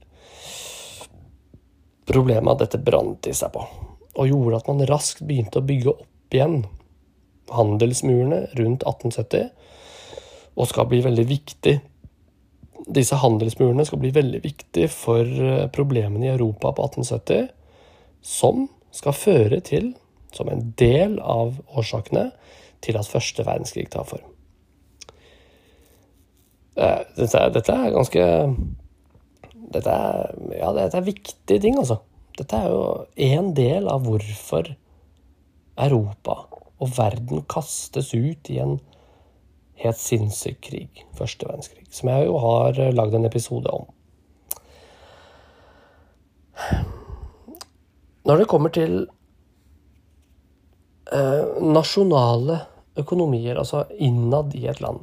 Problemet 2.08 2.62
dette 2.62 2.80
brant 2.80 3.28
i 3.28 3.36
seg 3.36 3.52
på 3.54 3.66
og 4.18 4.26
gjorde 4.26 4.58
at 4.58 4.68
man 4.70 4.86
raskt 4.88 5.22
begynte 5.26 5.60
å 5.60 5.66
bygge 5.66 5.92
opp 5.92 6.34
igjen 6.34 6.62
handelsmurene 7.54 8.40
rundt 8.58 8.82
1870, 8.82 9.46
og 10.58 10.68
skal 10.68 10.88
bli 10.90 11.00
veldig 11.04 11.24
viktig. 11.28 11.76
Disse 12.98 13.18
handelsmurene 13.22 13.86
skal 13.86 14.02
bli 14.02 14.10
veldig 14.14 14.40
viktig 14.44 14.88
for 14.92 15.22
eh, 15.22 15.68
problemene 15.72 16.26
i 16.26 16.32
Europa 16.34 16.72
på 16.74 16.88
1870, 16.90 17.48
som 18.20 18.66
skal 18.94 19.16
føre 19.16 19.60
til, 19.64 19.92
som 20.34 20.50
en 20.50 20.72
del 20.80 21.18
av 21.22 21.56
årsakene, 21.78 22.30
til 22.84 22.98
at 22.98 23.08
første 23.10 23.46
verdenskrig 23.46 23.88
tar 23.94 24.06
form. 24.08 24.26
Eh, 26.78 27.00
dette 27.16 27.74
er 27.74 27.94
ganske 27.94 28.26
dette 29.72 29.92
er, 29.92 30.34
ja, 30.56 30.72
dette 30.76 31.00
er 31.00 31.06
viktige 31.06 31.60
ting, 31.62 31.78
altså. 31.80 32.00
Dette 32.38 32.56
er 32.56 32.70
jo 32.70 32.82
en 33.28 33.52
del 33.56 33.88
av 33.90 34.04
hvorfor 34.06 34.70
Europa 35.78 36.36
og 36.78 36.92
verden 36.94 37.42
kastes 37.50 38.12
ut 38.14 38.50
i 38.52 38.60
en 38.62 38.78
helt 39.82 39.98
sinnssyk 39.98 40.60
krig, 40.70 41.04
første 41.18 41.46
verdenskrig, 41.46 41.86
som 41.94 42.10
jeg 42.10 42.26
jo 42.26 42.38
har 42.42 42.78
lagd 42.94 43.14
en 43.18 43.26
episode 43.28 43.70
om. 43.74 43.86
Når 48.28 48.42
det 48.42 48.48
kommer 48.50 48.74
til 48.74 48.96
eh, 51.14 51.44
nasjonale 51.62 52.58
økonomier, 52.98 53.58
altså 53.58 53.84
innad 54.02 54.54
i 54.58 54.66
et 54.70 54.82
land, 54.82 55.00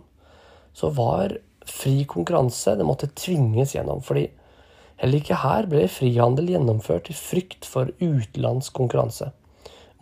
så 0.75 0.91
var 0.91 1.37
fri 1.65 2.03
konkurranse 2.05 2.75
Det 2.77 2.85
måtte 2.85 3.07
tvinges 3.17 3.73
gjennom. 3.73 4.01
fordi 4.03 4.27
Heller 5.01 5.19
ikke 5.19 5.39
her 5.41 5.67
ble 5.67 5.87
frihandel 5.91 6.53
gjennomført 6.53 7.09
i 7.11 7.15
frykt 7.17 7.67
for 7.67 7.91
utenlandsk 7.99 8.75
konkurranse. 8.77 9.31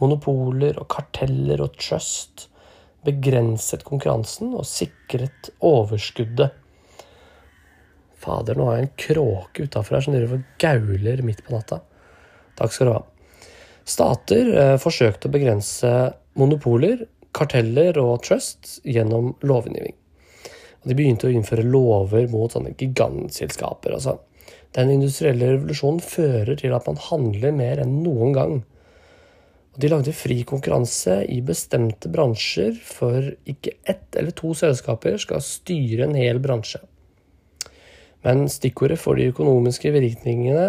Monopoler 0.02 0.78
og 0.82 0.90
karteller 0.94 1.64
og 1.64 1.78
trust 1.82 2.48
begrenset 3.04 3.84
konkurransen 3.88 4.54
og 4.56 4.68
sikret 4.70 5.50
overskuddet. 5.66 6.54
Fader, 8.24 8.56
nå 8.56 8.70
har 8.70 8.78
jeg 8.78 8.86
en 8.86 8.94
kråke 9.06 9.66
utafor 9.66 9.98
her 9.98 10.06
som 10.06 10.16
driver 10.16 10.38
og 10.38 10.62
gauler 10.62 11.24
midt 11.26 11.42
på 11.44 11.56
natta. 11.56 11.82
Takk 12.60 12.72
skal 12.72 12.88
du 12.88 12.94
ha. 12.94 13.02
Stater 13.84 14.52
eh, 14.54 14.76
forsøkte 14.80 15.28
å 15.28 15.34
begrense 15.34 15.90
monopoler, 16.40 17.04
karteller 17.36 17.98
og 18.00 18.22
trust 18.24 18.78
gjennom 18.88 19.34
lovgivning. 19.44 19.98
de 20.86 20.96
begynte 20.96 21.28
å 21.28 21.34
innføre 21.34 21.66
lover 21.66 22.30
mot 22.32 22.52
sånne 22.54 22.76
gigantselskaper. 22.78 23.98
altså 23.98 24.20
den 24.74 24.90
industrielle 24.96 25.52
revolusjonen 25.54 26.02
fører 26.02 26.56
til 26.58 26.74
at 26.74 26.88
man 26.90 27.02
handler 27.10 27.54
mer 27.56 27.82
enn 27.84 28.00
noen 28.06 28.34
gang. 28.34 28.56
Og 29.74 29.82
de 29.82 29.90
lagde 29.90 30.14
fri 30.14 30.40
konkurranse 30.46 31.20
i 31.30 31.40
bestemte 31.46 32.10
bransjer, 32.14 32.76
for 32.78 33.32
ikke 33.50 33.76
ett 33.90 34.18
eller 34.18 34.34
to 34.38 34.54
selskaper 34.58 35.18
skal 35.22 35.42
styre 35.46 36.08
en 36.08 36.18
hel 36.18 36.42
bransje. 36.42 36.82
Men 38.24 38.46
stikkordet 38.50 39.00
for 39.02 39.20
de 39.20 39.30
økonomiske 39.34 39.92
virkningene 39.94 40.68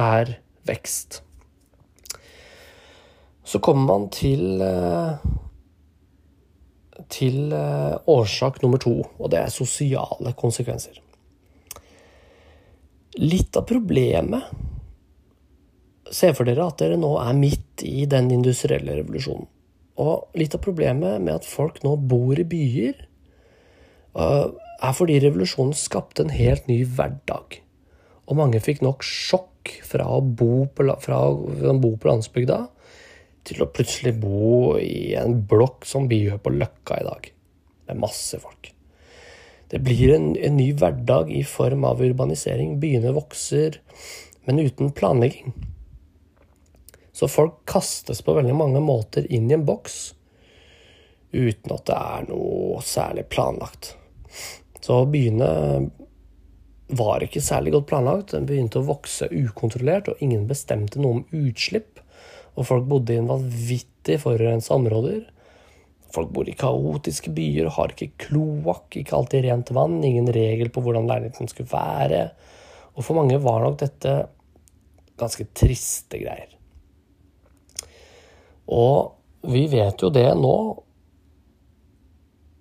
er 0.00 0.32
vekst. 0.68 1.20
Så 3.44 3.58
kommer 3.58 3.86
man 3.88 4.08
til, 4.14 4.62
eh, 4.62 5.16
til 7.08 7.52
eh, 7.52 7.96
årsak 8.06 8.62
nummer 8.62 8.78
to, 8.78 9.02
og 9.18 9.30
det 9.30 9.40
er 9.40 9.54
sosiale 9.54 10.32
konsekvenser. 10.36 11.00
Litt 13.20 13.56
av 13.56 13.66
problemet 13.68 14.48
Se 16.10 16.30
for 16.34 16.48
dere 16.48 16.64
at 16.66 16.80
dere 16.80 16.96
nå 16.98 17.10
er 17.20 17.36
midt 17.36 17.84
i 17.86 18.06
den 18.10 18.30
industrielle 18.34 18.96
revolusjonen. 18.96 19.44
Og 20.00 20.38
litt 20.40 20.56
av 20.56 20.62
problemet 20.64 21.20
med 21.22 21.36
at 21.36 21.46
folk 21.46 21.82
nå 21.84 21.92
bor 22.10 22.40
i 22.40 22.46
byer, 22.48 22.96
er 24.16 24.96
fordi 24.96 25.20
revolusjonen 25.22 25.76
skapte 25.76 26.24
en 26.24 26.32
helt 26.34 26.66
ny 26.66 26.80
hverdag. 26.82 27.60
Og 28.26 28.40
mange 28.40 28.62
fikk 28.64 28.82
nok 28.82 29.06
sjokk 29.06 29.76
fra 29.86 30.08
å 30.16 30.18
bo 30.24 30.64
på, 30.66 30.88
fra 31.04 31.20
å 31.28 31.76
bo 31.78 31.92
på 31.94 32.10
landsbygda 32.10 32.58
til 33.46 33.62
å 33.62 33.70
plutselig 33.70 34.16
bo 34.18 34.80
i 34.82 35.12
en 35.20 35.38
blokk 35.46 35.86
som 35.86 36.10
vi 36.10 36.24
gjør 36.24 36.42
på 36.42 36.56
Løkka 36.56 36.98
i 36.98 37.06
dag. 37.06 37.32
Er 37.86 38.02
masse 38.02 38.42
folk. 38.42 38.72
Det 39.70 39.78
blir 39.86 40.14
en, 40.14 40.32
en 40.36 40.56
ny 40.58 40.72
hverdag 40.74 41.30
i 41.32 41.44
form 41.46 41.84
av 41.86 42.02
urbanisering. 42.02 42.78
Byene 42.82 43.12
vokser, 43.14 43.78
men 44.44 44.58
uten 44.58 44.90
planlegging. 44.96 45.54
Så 47.12 47.28
folk 47.30 47.60
kastes 47.70 48.22
på 48.24 48.34
veldig 48.34 48.56
mange 48.56 48.82
måter 48.82 49.26
inn 49.30 49.50
i 49.50 49.54
en 49.54 49.66
boks 49.68 50.14
uten 51.30 51.74
at 51.74 51.86
det 51.86 51.96
er 51.96 52.28
noe 52.30 52.80
særlig 52.82 53.28
planlagt. 53.30 53.94
Så 54.82 55.04
byene 55.06 55.50
var 56.90 57.22
ikke 57.22 57.42
særlig 57.44 57.74
godt 57.76 57.90
planlagt. 57.90 58.32
Den 58.34 58.48
begynte 58.48 58.80
å 58.80 58.88
vokse 58.88 59.28
ukontrollert, 59.30 60.10
og 60.10 60.22
ingen 60.24 60.48
bestemte 60.50 60.98
noe 60.98 61.20
om 61.20 61.44
utslipp. 61.44 62.00
Og 62.58 62.66
folk 62.66 62.88
bodde 62.90 63.14
i 63.14 63.20
en 63.20 63.30
vanvittig 63.30 64.18
forurensa 64.24 64.74
områder. 64.74 65.28
Folk 66.14 66.32
bor 66.34 66.48
i 66.48 66.56
kaotiske 66.58 67.30
byer 67.34 67.68
og 67.68 67.76
har 67.76 67.94
ikke 67.94 68.26
kloakk, 68.26 68.98
ikke 68.98 69.16
alltid 69.16 69.44
rent 69.46 69.70
vann, 69.74 70.00
ingen 70.04 70.30
regel 70.34 70.72
på 70.74 70.82
hvordan 70.82 71.06
leiligheten 71.10 71.50
skulle 71.50 71.70
være. 71.70 72.24
Og 72.96 73.06
for 73.06 73.18
mange 73.20 73.38
var 73.42 73.62
nok 73.62 73.78
dette 73.84 74.14
ganske 75.20 75.46
triste 75.54 76.18
greier. 76.18 76.56
Og 78.70 79.50
vi 79.50 79.66
vet 79.70 80.02
jo 80.02 80.10
det 80.14 80.28
nå, 80.38 80.56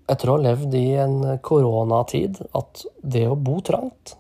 etter 0.09 0.29
å 0.29 0.37
ha 0.37 0.43
levd 0.45 0.77
i 0.77 0.85
en 1.01 1.17
koronatid, 1.45 2.39
at 2.57 2.85
det 3.01 3.27
å 3.29 3.37
bo 3.37 3.59
trangt, 3.65 4.15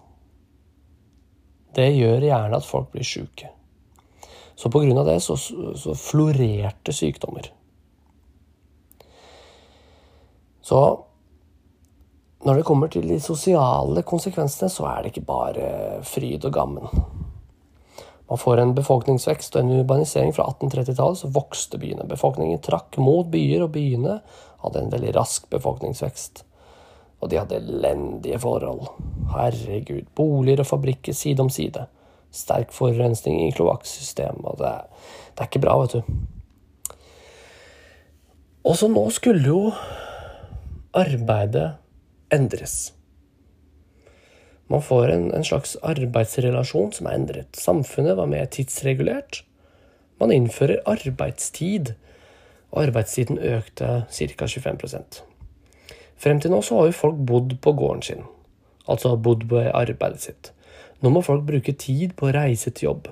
det 1.77 1.87
gjør 1.95 2.25
gjerne 2.25 2.57
at 2.57 2.65
folk 2.65 2.91
blir 2.93 3.05
sjuke. 3.05 3.49
Så 4.59 4.69
på 4.73 4.81
grunn 4.83 4.97
av 4.99 5.07
det 5.07 5.19
så, 5.23 5.37
så 5.39 5.95
florerte 5.95 6.93
sykdommer. 6.93 7.47
Så 10.69 10.79
når 12.45 12.59
det 12.59 12.65
kommer 12.67 12.91
til 12.93 13.07
de 13.09 13.17
sosiale 13.19 14.03
konsekvensene, 14.07 14.69
så 14.71 14.85
er 14.85 15.01
det 15.01 15.11
ikke 15.11 15.25
bare 15.27 15.69
fryd 16.05 16.45
og 16.45 16.53
gammen. 16.53 17.07
Man 18.29 18.37
får 18.37 18.61
en 18.61 18.75
befolkningsvekst 18.77 19.55
og 19.57 19.63
en 19.63 19.79
urbanisering 19.79 20.35
fra 20.37 20.45
1830-tallet, 20.51 21.23
så 21.23 21.31
vokste 21.33 21.79
byene. 21.81 22.05
Befolkningen 22.07 22.61
trakk 22.61 22.99
mot 23.01 23.31
byer, 23.33 23.65
og 23.65 23.73
byene 23.73 24.19
hadde 24.61 24.83
en 24.83 24.93
veldig 24.93 25.15
rask 25.17 25.47
befolkningsvekst. 25.49 26.43
Og 27.19 27.31
de 27.31 27.39
hadde 27.41 27.57
elendige 27.57 28.37
forhold. 28.39 28.85
Herregud. 29.33 30.05
Boliger 30.15 30.61
og 30.61 30.69
fabrikker 30.69 31.17
side 31.17 31.41
om 31.41 31.49
side. 31.51 31.87
Sterk 32.31 32.69
forurensning 32.75 33.41
i 33.47 33.49
kloakksystemet. 33.57 34.45
Og 34.45 34.61
det, 34.61 34.75
det 35.33 35.43
er 35.43 35.49
ikke 35.49 35.65
bra, 35.65 35.79
vet 35.81 35.97
du. 35.97 36.93
Og 38.69 38.77
så 38.77 38.87
nå 38.91 39.09
skulle 39.15 39.49
jo 39.49 39.63
arbeidet 40.93 41.73
endres. 42.33 42.93
Man 44.69 44.81
får 44.81 45.09
en, 45.09 45.31
en, 45.33 45.45
slags 45.45 45.75
arbeidsrelasjon 45.81 46.91
som 46.93 47.07
er 47.09 47.17
endret. 47.17 47.57
Samfunnet 47.57 48.17
var 48.17 48.29
mer 48.29 48.45
tidsregulert. 48.53 49.43
Man 50.21 50.33
innfører 50.33 50.83
arbeidstid, 50.89 51.95
og 52.69 52.83
arbeidstiden 52.83 53.39
økte 53.41 54.03
ca. 54.05 54.45
25% 54.45 55.23
Frem 56.19 56.41
til 56.43 56.51
nå 56.51 56.59
så 56.61 56.75
har 56.77 56.89
jo 56.89 56.97
folk 56.99 57.21
bodd 57.25 57.55
på 57.63 57.71
gården 57.79 58.03
sin, 58.03 58.25
altså 58.85 59.15
bodd 59.15 59.47
på 59.49 59.61
arbeidet 59.63 60.21
sitt. 60.21 60.51
Nå 61.01 61.09
må 61.15 61.23
folk 61.23 61.45
bruke 61.47 61.73
tid 61.79 62.13
på 62.19 62.27
å 62.27 62.33
reise 62.35 62.73
til 62.75 62.89
jobb. 62.89 63.07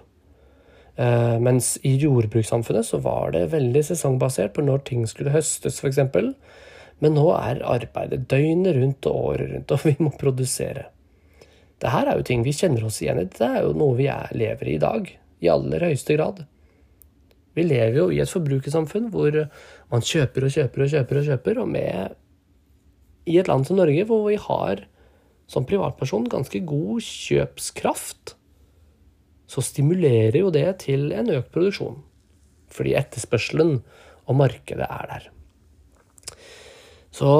Eh, 0.97 1.37
mens 1.39 1.77
i 1.87 1.93
jordbrukssamfunnet 2.01 2.85
så 2.85 2.99
var 3.01 3.31
det 3.33 3.47
veldig 3.53 3.83
sesongbasert 3.87 4.53
på 4.53 4.65
når 4.65 4.83
ting 4.89 5.07
skulle 5.07 5.33
høstes, 5.33 5.79
f.eks. 5.79 6.01
Men 7.03 7.13
nå 7.17 7.27
er 7.37 7.61
arbeidet 7.67 8.25
døgnet 8.31 8.77
rundt 8.77 9.09
og 9.09 9.25
året 9.31 9.51
rundt, 9.53 9.73
og 9.73 9.85
vi 9.85 9.95
må 10.01 10.11
produsere. 10.17 10.87
Det 11.77 11.93
her 11.93 12.09
er 12.09 12.17
jo 12.17 12.25
ting 12.25 12.43
vi 12.45 12.55
kjenner 12.57 12.87
oss 12.87 13.01
igjen 13.03 13.21
i. 13.21 13.27
Det 13.29 13.45
er 13.45 13.65
jo 13.67 13.75
noe 13.77 13.97
vi 13.99 14.07
er, 14.09 14.31
lever 14.33 14.71
i 14.71 14.77
i 14.77 14.81
dag. 14.81 15.11
I 15.45 15.51
aller 15.53 15.85
høyeste 15.85 16.17
grad. 16.17 16.41
Vi 17.57 17.65
lever 17.65 17.99
jo 17.99 18.07
i 18.13 18.21
et 18.21 18.31
forbrukersamfunn 18.31 19.11
hvor 19.13 19.35
man 19.91 20.05
kjøper 20.05 20.47
og 20.47 20.53
kjøper 20.53 20.83
og 20.85 20.91
kjøper 20.93 21.19
og 21.19 21.29
kjøper, 21.29 21.61
og 21.61 21.69
med 21.69 22.17
i 23.27 23.37
et 23.37 23.49
land 23.49 23.67
som 23.67 23.77
Norge 23.77 24.05
hvor 24.09 24.25
vi 24.25 24.37
har 24.41 24.85
som 25.47 25.65
privatperson 25.67 26.27
ganske 26.31 26.59
god 26.67 27.03
kjøpskraft, 27.03 28.35
så 29.47 29.63
stimulerer 29.63 30.41
jo 30.41 30.51
det 30.51 30.67
til 30.83 31.11
en 31.15 31.31
økt 31.37 31.53
produksjon. 31.53 32.01
Fordi 32.73 32.97
etterspørselen 32.99 33.77
og 34.27 34.39
markedet 34.41 34.87
er 34.89 35.11
der. 35.13 35.29
Så 37.17 37.31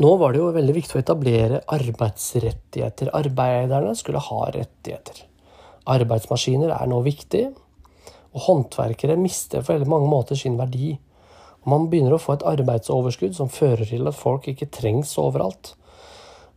nå 0.00 0.10
var 0.20 0.32
det 0.32 0.40
jo 0.40 0.50
veldig 0.52 0.74
viktig 0.76 0.98
å 0.98 1.00
etablere 1.00 1.62
arbeidsrettigheter. 1.72 3.12
Arbeiderne 3.16 3.94
skulle 3.96 4.20
ha 4.20 4.40
rettigheter. 4.52 5.22
Arbeidsmaskiner 5.90 6.74
er 6.76 6.90
nå 6.90 7.00
viktig, 7.04 7.46
og 8.30 8.44
håndverkere 8.46 9.16
mister 9.20 9.64
på 9.64 9.72
veldig 9.74 9.88
mange 9.90 10.10
måter 10.12 10.38
sin 10.38 10.58
verdi. 10.60 10.92
Man 11.68 11.88
begynner 11.92 12.16
å 12.16 12.20
få 12.20 12.36
et 12.36 12.46
arbeidsoverskudd 12.48 13.36
som 13.36 13.52
fører 13.52 13.88
til 13.88 14.08
at 14.08 14.16
folk 14.16 14.48
ikke 14.52 14.70
trengs 14.72 15.16
overalt. 15.20 15.74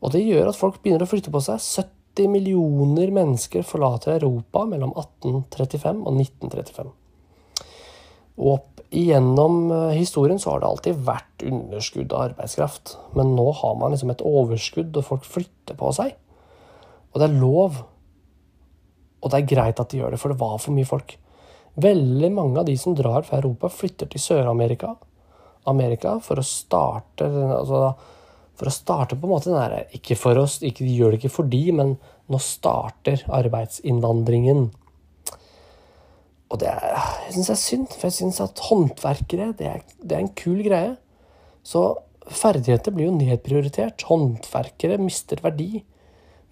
Og 0.04 0.12
det 0.16 0.26
gjør 0.26 0.52
at 0.52 0.60
folk 0.60 0.82
begynner 0.84 1.08
å 1.08 1.10
flytte 1.10 1.32
på 1.32 1.42
seg. 1.44 1.64
70 1.64 2.30
millioner 2.32 3.16
mennesker 3.16 3.64
forlater 3.68 4.20
Europa 4.20 4.68
mellom 4.70 4.92
1835 5.00 6.04
og 6.04 6.20
1935. 6.20 6.94
Og 8.44 8.73
opp 8.94 9.00
igjennom 9.00 9.72
eh, 9.72 9.98
historien 9.98 10.40
så 10.40 10.52
har 10.52 10.60
det 10.62 10.68
alltid 10.68 11.06
vært 11.06 11.44
underskudd 11.44 12.14
av 12.14 12.30
arbeidskraft. 12.30 12.98
Men 13.18 13.36
nå 13.36 13.52
har 13.52 13.76
man 13.76 13.92
liksom 13.92 14.12
et 14.14 14.22
overskudd, 14.22 14.96
og 14.96 15.06
folk 15.06 15.26
flytter 15.26 15.76
på 15.76 15.92
seg. 15.94 16.14
Og 17.14 17.20
det 17.20 17.30
er 17.30 17.40
lov. 17.42 17.82
Og 19.24 19.32
det 19.32 19.40
er 19.40 19.50
greit 19.50 19.80
at 19.80 19.90
de 19.90 19.98
gjør 19.98 20.14
det, 20.14 20.20
for 20.22 20.30
det 20.30 20.40
var 20.40 20.60
for 20.60 20.76
mye 20.76 20.86
folk. 20.86 21.18
Veldig 21.74 22.30
mange 22.32 22.60
av 22.60 22.66
de 22.66 22.78
som 22.78 22.94
drar 22.94 23.26
fra 23.26 23.40
Europa, 23.40 23.70
flytter 23.70 24.12
til 24.12 24.22
Sør-Amerika 24.22 24.96
Amerika 25.66 26.18
for 26.20 26.42
å 26.42 26.44
starte 26.44 27.24
altså, 27.24 27.94
For 28.60 28.68
å 28.68 28.74
starte 28.74 29.16
på 29.16 29.26
en 29.26 29.32
måte 29.32 29.48
den 29.48 29.56
derre 29.56 29.86
Ikke 29.96 30.18
for 30.20 30.36
oss, 30.42 30.58
ikke, 30.60 30.84
de 30.84 30.98
gjør 30.98 31.14
det 31.14 31.22
ikke 31.22 31.32
for 31.32 31.48
de, 31.48 31.62
men 31.72 31.96
nå 32.28 32.40
starter 32.44 33.24
arbeidsinnvandringen. 33.32 34.68
Og 36.54 36.60
det 36.62 36.70
syns 37.34 37.50
jeg 37.50 37.56
er 37.56 37.62
synd, 37.64 37.88
for 37.96 38.08
jeg 38.08 38.18
syns 38.20 38.42
at 38.44 38.62
håndverkere 38.68 39.54
det 39.58 39.70
er, 39.72 39.80
det 40.04 40.14
er, 40.14 40.22
en 40.22 40.36
kul 40.38 40.62
greie. 40.62 40.92
Så 41.66 41.82
ferdigheter 42.30 42.94
blir 42.94 43.10
jo 43.10 43.16
nedprioritert. 43.18 44.06
Håndverkere 44.06 45.00
mister 45.02 45.42
verdi. 45.42 45.82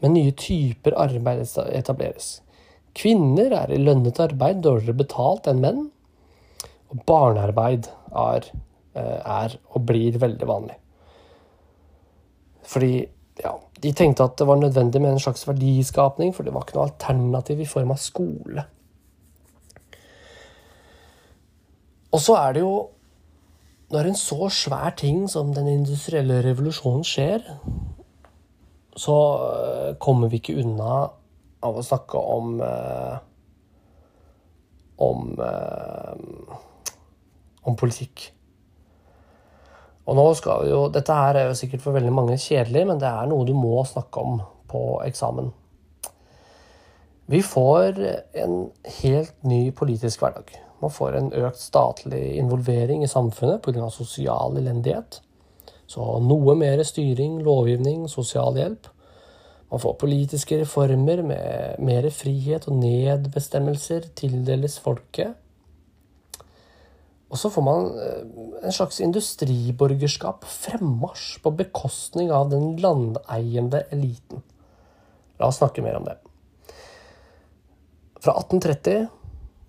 Men 0.02 0.16
nye 0.18 0.34
typer 0.34 0.98
arbeid 0.98 1.46
etableres. 1.70 2.40
Kvinner 2.98 3.54
er 3.54 3.72
i 3.72 3.80
lønnet 3.80 4.20
arbeid 4.24 4.64
dårligere 4.66 5.04
betalt 5.04 5.48
enn 5.52 5.62
menn. 5.62 5.86
Og 6.92 7.06
barnearbeid 7.08 7.92
er, 8.10 8.50
eh, 8.98 9.20
er 9.22 9.58
og 9.70 9.86
blir 9.86 10.18
veldig 10.18 10.50
vanlig. 10.50 10.82
Fordi 12.68 13.06
ja, 13.42 13.54
de 13.84 13.94
tenkte 13.94 14.26
at 14.26 14.38
det 14.38 14.50
var 14.50 14.58
nødvendig 14.58 15.02
med 15.02 15.14
en 15.14 15.24
slags 15.24 15.46
verdiskapning, 15.48 16.34
for 16.34 16.44
det 16.44 16.54
var 16.54 16.66
ikke 16.66 16.80
noe 16.80 16.90
alternativ 16.90 17.62
i 17.62 17.70
form 17.70 17.94
av 17.94 18.02
skole. 18.02 18.66
Og 22.12 22.20
så 22.20 22.36
er 22.40 22.54
det 22.54 22.66
jo 22.66 22.90
Når 23.92 24.08
en 24.08 24.16
så 24.16 24.48
svær 24.50 24.94
ting 24.96 25.26
som 25.30 25.50
den 25.54 25.68
industrielle 25.68 26.38
revolusjonen 26.46 27.04
skjer, 27.04 27.42
så 28.96 29.16
eh, 29.48 29.90
kommer 30.00 30.32
vi 30.32 30.40
ikke 30.40 30.56
unna 30.64 31.10
av 31.60 31.76
å 31.76 31.84
snakke 31.84 32.22
om 32.38 32.62
eh, 32.64 33.18
om 35.04 35.36
eh, 35.44 36.56
om 37.68 37.76
politikk. 37.76 38.30
Og 40.08 40.18
nå 40.18 40.26
skal 40.40 40.66
vi 40.66 40.72
jo, 40.72 40.86
Dette 40.94 41.16
her 41.16 41.38
er 41.38 41.50
jo 41.50 41.58
sikkert 41.58 41.84
for 41.84 41.96
veldig 41.96 42.14
mange 42.16 42.40
kjedelig, 42.42 42.86
men 42.90 43.02
det 43.02 43.12
er 43.12 43.30
noe 43.30 43.46
du 43.48 43.54
må 43.58 43.84
snakke 43.88 44.24
om 44.24 44.42
på 44.72 44.86
eksamen. 45.06 45.52
Vi 47.32 47.44
får 47.46 48.02
en 48.44 48.56
helt 49.04 49.36
ny 49.48 49.64
politisk 49.76 50.24
hverdag. 50.24 50.56
Man 50.82 50.94
får 50.94 51.18
en 51.18 51.34
økt 51.46 51.62
statlig 51.62 52.24
involvering 52.42 53.04
i 53.04 53.10
samfunnet 53.10 53.62
pga. 53.62 53.90
sosial 53.90 54.58
elendighet. 54.58 55.22
Så 55.86 56.02
noe 56.24 56.56
mer 56.56 56.82
styring, 56.88 57.42
lovgivning, 57.44 58.08
sosial 58.10 58.58
hjelp. 58.58 58.88
Man 59.72 59.80
får 59.80 60.00
politiske 60.00 60.58
reformer 60.64 61.22
med 61.24 61.80
mer 61.80 62.10
frihet 62.12 62.68
og 62.68 62.80
nedbestemmelser 62.82 64.10
tildeles 64.16 64.80
folket. 64.80 65.38
Og 67.32 67.40
så 67.40 67.52
får 67.52 67.64
man 67.64 67.86
eh, 67.96 68.24
en 68.66 68.76
slags 68.76 69.00
industriborgerskap, 69.04 70.44
fremmarsj, 70.44 71.38
på 71.44 71.54
bekostning 71.56 72.32
av 72.36 72.50
den 72.52 72.76
landeiende 72.84 73.86
eliten. 73.96 74.44
La 75.40 75.48
oss 75.48 75.62
snakke 75.62 75.84
mer 75.86 76.02
om 76.02 76.10
det. 76.10 76.18
Fra 78.22 78.36
1830 78.44 79.08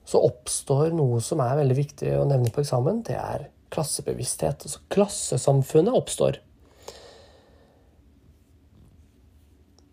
så 0.08 0.20
oppstår 0.26 0.94
noe 0.96 1.20
som 1.22 1.42
er 1.44 1.58
veldig 1.60 1.76
viktig 1.78 2.14
å 2.18 2.26
nevne 2.28 2.50
på 2.52 2.62
eksamen. 2.64 3.02
Det 3.06 3.18
er 3.18 3.48
klassebevissthet. 3.72 4.66
Altså 4.66 4.82
klassesamfunnet 4.92 5.94
oppstår. 5.96 6.40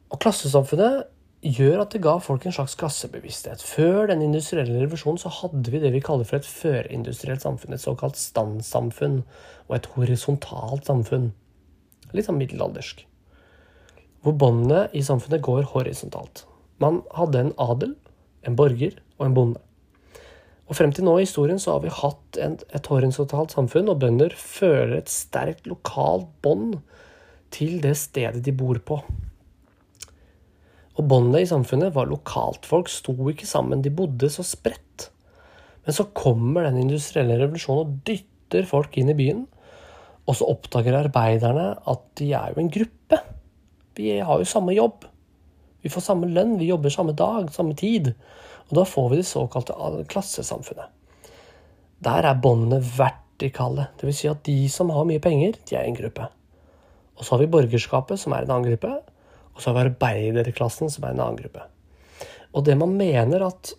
Og 0.09 0.17
klassesamfunnet 0.21 1.07
gjør 1.45 1.85
at 1.85 1.93
det 1.93 2.01
ga 2.03 2.17
folk 2.19 2.43
en 2.43 2.55
slags 2.55 2.75
klassebevissthet. 2.79 3.61
Før 3.63 4.09
den 4.09 4.23
industrielle 4.25 4.81
revolusjonen 4.81 5.21
så 5.21 5.31
hadde 5.31 5.71
vi 5.71 5.79
det 5.79 5.93
vi 5.93 6.01
kaller 6.03 6.27
for 6.27 6.39
et 6.39 6.49
førindustrielt 6.49 7.45
samfunn. 7.45 7.77
Et 7.77 7.83
såkalt 7.83 8.19
standsamfunn 8.19 9.21
og 9.69 9.77
et 9.77 9.87
horisontalt 9.95 10.89
samfunn. 10.89 11.31
Litt 12.11 12.27
sånn 12.27 12.41
middelaldersk. 12.41 13.05
Hvor 14.25 14.35
båndene 14.35 14.89
i 14.91 15.05
samfunnet 15.05 15.45
går 15.45 15.69
horisontalt. 15.71 16.43
Man 16.83 17.03
hadde 17.15 17.45
en 17.45 17.55
adel, 17.61 17.95
en 18.43 18.57
borger 18.59 18.97
og 19.19 19.29
en 19.29 19.37
bonde. 19.37 19.63
Og 20.69 20.77
Frem 20.77 20.91
til 20.93 21.07
nå 21.07 21.15
i 21.17 21.25
historien 21.25 21.57
så 21.61 21.75
har 21.75 21.81
vi 21.81 21.93
hatt 21.93 22.37
et, 22.37 22.61
et 22.77 22.89
horisontalt 22.91 23.55
samfunn, 23.55 23.89
og 23.89 24.03
bønder 24.03 24.35
føler 24.37 24.99
et 24.99 25.09
sterkt 25.09 25.65
lokalt 25.69 26.29
bånd 26.45 26.77
til 27.53 27.79
det 27.81 27.95
stedet 27.97 28.43
de 28.45 28.53
bor 28.53 28.77
på. 28.85 28.99
Og 30.99 31.07
båndet 31.09 31.45
i 31.45 31.49
samfunnet 31.49 31.95
var 31.95 32.09
lokalt. 32.11 32.67
Folk 32.69 32.91
sto 32.91 33.15
ikke 33.31 33.49
sammen, 33.49 33.81
de 33.81 33.93
bodde 33.93 34.29
så 34.29 34.45
spredt. 34.45 35.09
Men 35.87 35.95
så 35.95 36.05
kommer 36.13 36.67
den 36.67 36.81
industrielle 36.83 37.39
revolusjonen 37.39 37.85
og 37.87 38.01
dytter 38.05 38.67
folk 38.69 38.97
inn 38.99 39.09
i 39.09 39.17
byen. 39.17 39.45
Og 40.29 40.37
så 40.37 40.49
oppdager 40.51 40.99
arbeiderne 40.99 41.71
at 41.89 42.03
de 42.19 42.33
er 42.37 42.51
jo 42.53 42.61
en 42.61 42.73
gruppe. 42.73 43.21
Vi 43.97 44.19
har 44.21 44.43
jo 44.43 44.45
samme 44.45 44.75
jobb. 44.75 45.07
Vi 45.81 45.89
får 45.89 46.03
samme 46.11 46.27
lønn, 46.29 46.59
vi 46.59 46.69
jobber 46.69 46.93
samme 46.93 47.15
dag, 47.17 47.47
samme 47.55 47.73
tid. 47.79 48.11
Og 48.69 48.77
da 48.77 48.85
får 48.85 49.09
vi 49.09 49.19
det 49.19 49.27
såkalte 49.29 49.75
klassesamfunnet. 50.09 50.89
Der 52.05 52.25
er 52.29 52.39
båndene 52.39 52.79
vertikale. 52.79 53.89
Dvs. 53.99 54.21
Si 54.21 54.29
at 54.29 54.43
de 54.45 54.57
som 54.71 54.91
har 54.93 55.07
mye 55.09 55.21
penger, 55.23 55.57
de 55.67 55.75
er 55.75 55.87
en 55.87 55.97
gruppe. 55.97 56.29
Og 57.17 57.25
så 57.25 57.35
har 57.35 57.43
vi 57.43 57.51
borgerskapet, 57.51 58.21
som 58.21 58.33
er 58.33 58.45
en 58.45 58.53
annen 58.55 58.69
gruppe. 58.69 58.93
Og 59.55 59.61
så 59.61 59.71
har 59.71 59.79
vi 59.79 59.89
arbeiderklassen, 59.89 60.91
som 60.93 61.03
er 61.03 61.15
en 61.15 61.23
annen 61.25 61.41
gruppe. 61.41 61.65
Og 62.55 62.65
det 62.65 62.77
man 62.79 62.95
mener 62.97 63.43
at 63.45 63.73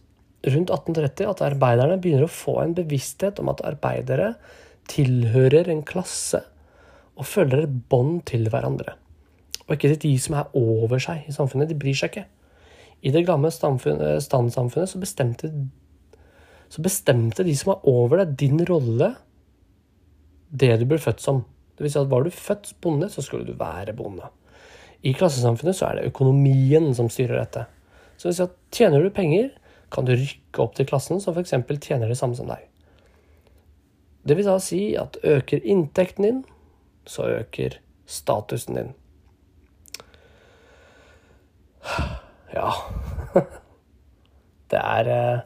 rundt 0.46 0.72
1830 0.72 1.28
at 1.28 1.42
arbeiderne 1.44 1.98
begynner 2.00 2.26
å 2.26 2.32
få 2.32 2.60
en 2.62 2.74
bevissthet 2.76 3.40
om 3.42 3.50
at 3.52 3.62
arbeidere 3.66 4.34
tilhører 4.90 5.68
en 5.70 5.82
klasse 5.86 6.42
og 7.20 7.28
følger 7.28 7.64
et 7.64 7.80
bånd 7.92 8.22
til 8.28 8.48
hverandre. 8.52 8.96
Og 9.66 9.76
ikke 9.76 9.94
de 10.02 10.12
som 10.18 10.36
er 10.40 10.54
over 10.56 11.00
seg 11.02 11.28
i 11.28 11.34
samfunnet. 11.34 11.70
De 11.70 11.78
bryr 11.78 11.96
seg 11.96 12.10
ikke. 12.10 12.26
I 13.00 13.12
det 13.14 13.24
gamle 13.28 13.50
standsamfunnet 13.50 14.90
så 14.90 15.00
bestemte, 15.00 15.50
så 16.68 16.82
bestemte 16.84 17.44
de 17.46 17.54
som 17.56 17.72
var 17.72 17.88
over 17.88 18.22
deg, 18.22 18.34
din 18.40 18.60
rolle, 18.68 19.14
det 20.50 20.74
du 20.80 20.86
ble 20.90 20.98
født 21.00 21.22
som. 21.24 21.44
Det 21.76 21.86
vil 21.86 21.94
si 21.94 22.00
at 22.00 22.10
var 22.10 22.26
du 22.26 22.34
født 22.34 22.74
bonde, 22.84 23.08
så 23.08 23.24
skulle 23.24 23.48
du 23.48 23.56
være 23.56 23.94
bonde. 23.96 24.28
I 25.00 25.14
klassesamfunnet 25.16 25.78
så 25.78 25.88
er 25.88 25.96
det 25.96 26.10
økonomien 26.10 26.90
som 26.96 27.08
styrer 27.08 27.38
dette. 27.40 27.64
Så 28.20 28.28
hvis 28.28 28.42
at 28.44 28.52
tjener 28.74 29.00
du 29.00 29.08
penger, 29.14 29.48
kan 29.90 30.04
du 30.04 30.12
rykke 30.12 30.60
opp 30.62 30.76
til 30.76 30.86
klassen 30.86 31.22
som 31.22 31.34
f.eks. 31.34 31.56
tjener 31.80 32.10
det 32.10 32.18
samme 32.20 32.36
som 32.36 32.50
deg. 32.50 32.66
Det 34.28 34.36
vil 34.36 34.44
da 34.46 34.58
si 34.60 34.82
at 35.00 35.16
øker 35.24 35.64
inntekten 35.64 36.26
din, 36.26 36.42
så 37.08 37.30
øker 37.40 37.80
statusen 38.04 38.76
din. 38.76 38.92
Ja 42.54 42.72
Det 44.70 44.78
er, 44.78 45.08
eh, 45.10 45.40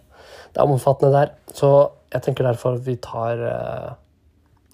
det 0.52 0.60
er 0.60 0.68
omfattende 0.68 1.12
der. 1.14 1.30
Så 1.48 1.70
jeg 2.12 2.22
tenker 2.22 2.44
derfor 2.44 2.76
vi 2.76 2.96
tar 3.00 3.40
eh, 3.40 3.94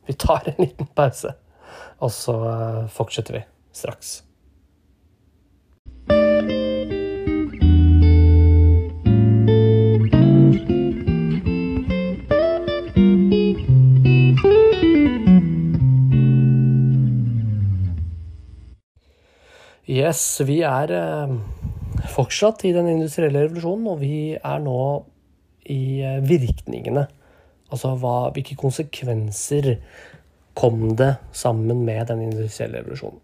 Vi 0.07 0.17
tar 0.19 0.49
en 0.51 0.59
liten 0.59 0.89
pause, 0.97 1.35
og 2.01 2.11
så 2.11 2.35
eh, 2.51 2.89
fortsetter 2.91 3.39
vi 3.39 3.45
straks. 3.73 4.25
Yes, 19.91 20.41
vi 20.47 20.61
er 20.63 20.93
fortsatt 22.13 22.65
i 22.69 22.75
den 22.77 22.89
industrielle 22.91 23.45
revolusjonen, 23.45 23.89
og 23.93 24.01
vi 24.03 24.37
er 24.37 24.63
nå 24.65 24.81
i 25.71 26.01
eh, 26.05 26.21
virkningene. 26.27 27.07
Altså 27.71 27.95
hva, 28.01 28.31
hvilke 28.35 28.59
konsekvenser 28.59 29.77
kom 30.59 30.91
det 30.99 31.15
sammen 31.37 31.85
med 31.87 32.11
den 32.11 32.25
industrielle 32.27 32.83
revolusjonen. 32.83 33.21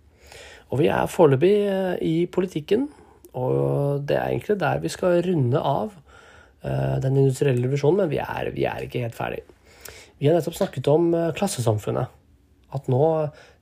Og 0.70 0.80
vi 0.80 0.88
er 0.90 1.10
foreløpig 1.10 1.54
eh, 1.66 1.92
i 2.06 2.14
politikken, 2.30 2.88
og 3.36 4.06
det 4.08 4.16
er 4.16 4.30
egentlig 4.30 4.56
der 4.62 4.80
vi 4.80 4.92
skal 4.92 5.20
runde 5.26 5.60
av 5.60 6.02
den 6.66 7.18
industrielle 7.20 7.60
revolusjonen, 7.60 8.00
men 8.00 8.08
vi 8.10 8.16
er, 8.18 8.48
vi 8.50 8.64
er 8.66 8.82
ikke 8.82 9.02
helt 9.04 9.14
ferdig. 9.14 9.42
Vi 10.18 10.26
har 10.26 10.34
nettopp 10.34 10.56
snakket 10.56 10.88
om 10.90 11.12
klassesamfunnet. 11.36 12.08
At 12.74 12.88
nå 12.90 13.04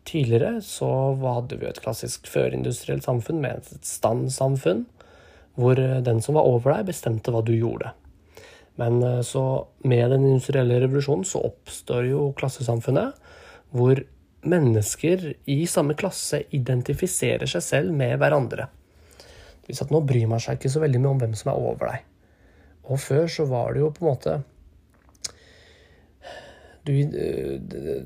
Tidligere 0.04 0.58
så 0.60 0.88
hadde 1.16 1.56
vi 1.56 1.68
et 1.68 1.80
klassisk 1.80 2.28
førindustrielt 2.28 3.06
samfunn 3.06 3.40
med 3.40 3.62
et 3.62 3.87
standsamfunn, 3.88 4.84
hvor 5.54 5.78
den 5.78 6.22
som 6.22 6.38
var 6.38 6.48
over 6.48 6.74
deg, 6.74 6.88
bestemte 6.90 7.32
hva 7.34 7.42
du 7.46 7.52
gjorde. 7.54 7.92
Men 8.80 9.02
eh, 9.02 9.20
så 9.22 9.66
med 9.86 10.10
den 10.10 10.26
industrielle 10.32 10.80
revolusjonen 10.82 11.26
så 11.28 11.42
oppstår 11.46 12.08
jo 12.10 12.32
klassesamfunnet, 12.38 13.20
hvor 13.74 14.02
mennesker 14.44 15.30
i 15.50 15.62
samme 15.70 15.96
klasse 15.98 16.42
identifiserer 16.54 17.48
seg 17.48 17.64
selv 17.64 17.94
med 17.96 18.18
hverandre. 18.20 18.68
Det 19.64 19.78
at 19.80 19.92
nå 19.94 20.02
bryr 20.04 20.26
man 20.28 20.42
seg 20.42 20.58
ikke 20.58 20.72
så 20.74 20.82
veldig 20.82 21.00
mye 21.00 21.14
om 21.14 21.22
hvem 21.22 21.38
som 21.38 21.54
er 21.54 21.62
over 21.70 21.88
deg. 21.88 22.10
Og 22.84 23.00
før 23.00 23.30
så 23.32 23.46
var 23.48 23.72
det 23.72 23.80
jo 23.80 23.94
på 23.94 24.04
en 24.04 24.10
måte 24.10 24.34
du, 26.84 26.92
eh, 27.00 28.04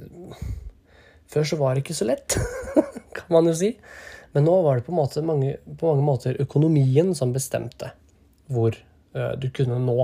før 1.26 1.48
så 1.50 1.56
var 1.58 1.74
det 1.74 1.82
ikke 1.82 1.96
så 1.98 2.06
lett, 2.06 2.36
kan 3.16 3.32
man 3.34 3.50
jo 3.50 3.56
si. 3.58 3.72
Men 4.32 4.44
nå 4.44 4.58
var 4.62 4.78
det 4.78 4.86
på, 4.86 4.94
måte 4.96 5.22
mange, 5.24 5.56
på 5.64 5.88
mange 5.88 6.04
måter 6.04 6.38
økonomien 6.42 7.14
som 7.16 7.32
bestemte 7.34 7.92
hvor 8.48 8.76
uh, 9.16 9.34
du 9.40 9.48
kunne 9.54 9.78
nå. 9.82 9.96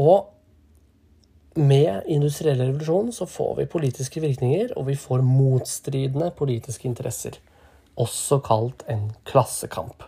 Og 0.00 0.30
med 1.54 2.08
industriell 2.10 2.58
revolusjon 2.58 3.12
så 3.14 3.28
får 3.30 3.52
vi 3.60 3.70
politiske 3.70 4.20
virkninger, 4.24 4.72
og 4.74 4.88
vi 4.88 4.96
får 4.98 5.22
motstridende 5.22 6.32
politiske 6.34 6.88
interesser. 6.88 7.38
Også 8.00 8.40
kalt 8.42 8.82
en 8.90 9.12
klassekamp. 9.28 10.02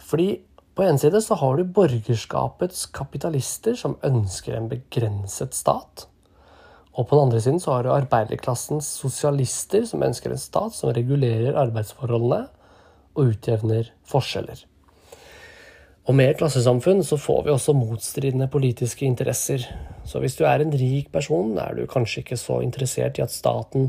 Fordi 0.00 0.40
på 0.74 0.82
en 0.82 0.98
side 0.98 1.20
så 1.22 1.36
har 1.38 1.56
du 1.56 1.68
borgerskapets 1.76 2.86
kapitalister 2.96 3.76
som 3.78 3.98
ønsker 4.02 4.56
en 4.56 4.70
begrenset 4.72 5.54
stat. 5.54 6.08
Og 6.94 7.08
på 7.08 7.16
den 7.16 7.26
andre 7.26 7.40
siden 7.42 7.58
så 7.62 7.74
har 7.74 7.84
du 7.84 7.90
arbeiderklassens 7.94 8.86
sosialister 9.00 9.86
som 9.88 10.04
ønsker 10.06 10.30
en 10.30 10.40
stat 10.40 10.76
som 10.76 10.92
regulerer 10.94 11.58
arbeidsforholdene 11.58 12.44
og 13.14 13.32
utjevner 13.32 13.90
forskjeller. 14.10 14.62
Og 16.04 16.16
med 16.18 16.36
klassesamfunn 16.36 17.00
så 17.06 17.16
får 17.16 17.46
vi 17.46 17.52
også 17.54 17.74
motstridende 17.76 18.50
politiske 18.52 19.06
interesser. 19.08 19.62
Så 20.04 20.20
hvis 20.20 20.36
du 20.36 20.44
er 20.44 20.60
en 20.60 20.74
rik 20.76 21.08
person, 21.12 21.56
er 21.58 21.74
du 21.74 21.88
kanskje 21.90 22.20
ikke 22.20 22.38
så 22.38 22.60
interessert 22.62 23.18
i 23.18 23.24
at 23.24 23.32
staten 23.32 23.88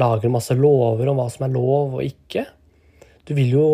lager 0.00 0.32
masse 0.32 0.56
lover 0.56 1.10
om 1.12 1.20
hva 1.20 1.28
som 1.30 1.44
er 1.46 1.52
lov 1.54 1.98
og 1.98 2.06
ikke. 2.06 2.46
Du 3.28 3.34
vil 3.36 3.52
jo 3.52 3.66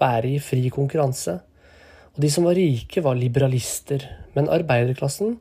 være 0.00 0.36
i 0.36 0.42
fri 0.42 0.70
konkurranse. 0.72 1.40
Og 2.14 2.22
de 2.22 2.30
som 2.32 2.46
var 2.46 2.56
rike, 2.56 3.02
var 3.02 3.18
liberalister. 3.18 4.06
Men 4.38 4.48
arbeiderklassen 4.52 5.36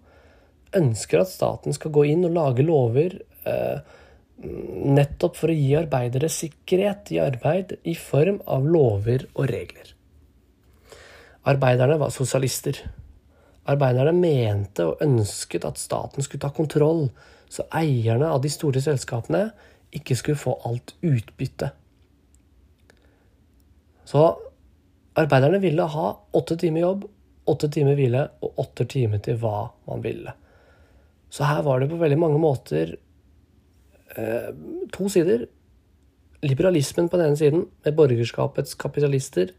ønsker 0.76 1.22
at 1.22 1.32
staten 1.32 1.76
skal 1.76 1.94
gå 1.96 2.06
inn 2.12 2.26
og 2.28 2.36
lage 2.36 2.66
lover 2.66 3.18
eh, 3.48 3.94
nettopp 4.42 5.38
for 5.40 5.52
å 5.52 5.56
gi 5.56 5.76
arbeidere 5.80 6.30
sikkerhet 6.32 7.12
i 7.16 7.22
arbeid 7.24 7.78
i 7.88 7.96
form 8.00 8.42
av 8.52 8.66
lover 8.68 9.28
og 9.34 9.48
regler. 9.52 9.94
Arbeiderne 11.46 12.00
var 12.02 12.14
sosialister. 12.14 12.82
Arbeiderne 13.70 14.14
mente 14.18 14.86
og 14.90 15.02
ønsket 15.06 15.66
at 15.66 15.82
staten 15.82 16.26
skulle 16.26 16.44
ta 16.44 16.52
kontroll, 16.54 17.08
så 17.50 17.68
eierne 17.74 18.32
av 18.34 18.42
de 18.44 18.50
store 18.52 18.82
selskapene 18.82 19.48
ikke 19.96 20.18
skulle 20.18 20.42
få 20.42 20.58
alt 20.68 20.96
utbytte. 21.06 21.70
Så 24.06 24.26
Arbeiderne 25.16 25.62
ville 25.64 25.84
ha 25.84 26.08
åtte 26.32 26.58
timer 26.60 26.82
jobb, 26.82 27.06
åtte 27.48 27.70
timer 27.72 27.96
hvile 27.96 28.26
og 28.44 28.58
åtte 28.60 28.84
timer 28.92 29.22
til 29.24 29.38
hva 29.40 29.70
man 29.88 30.02
ville. 30.04 30.34
Så 31.36 31.44
her 31.44 31.66
var 31.66 31.82
det 31.82 31.90
på 31.92 32.00
veldig 32.00 32.20
mange 32.20 32.40
måter 32.40 32.96
eh, 34.16 34.52
to 34.96 35.10
sider. 35.12 35.48
Liberalismen 36.46 37.10
på 37.12 37.20
den 37.20 37.34
ene 37.34 37.40
siden, 37.40 37.66
med 37.84 37.98
borgerskapets 37.98 38.78
kapitalister, 38.80 39.52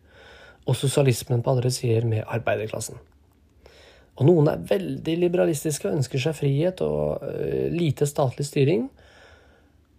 og 0.64 0.78
sosialismen 0.78 1.44
på 1.44 1.52
andre 1.52 1.70
sider, 1.70 2.06
med 2.08 2.24
arbeiderklassen. 2.24 2.96
Og 4.16 4.24
noen 4.24 4.48
er 4.48 4.62
veldig 4.70 5.18
liberalistiske 5.26 5.90
og 5.90 5.98
ønsker 5.98 6.22
seg 6.22 6.38
frihet 6.38 6.80
og 6.84 7.26
eh, 7.28 7.68
lite 7.74 8.08
statlig 8.08 8.48
styring. 8.48 8.88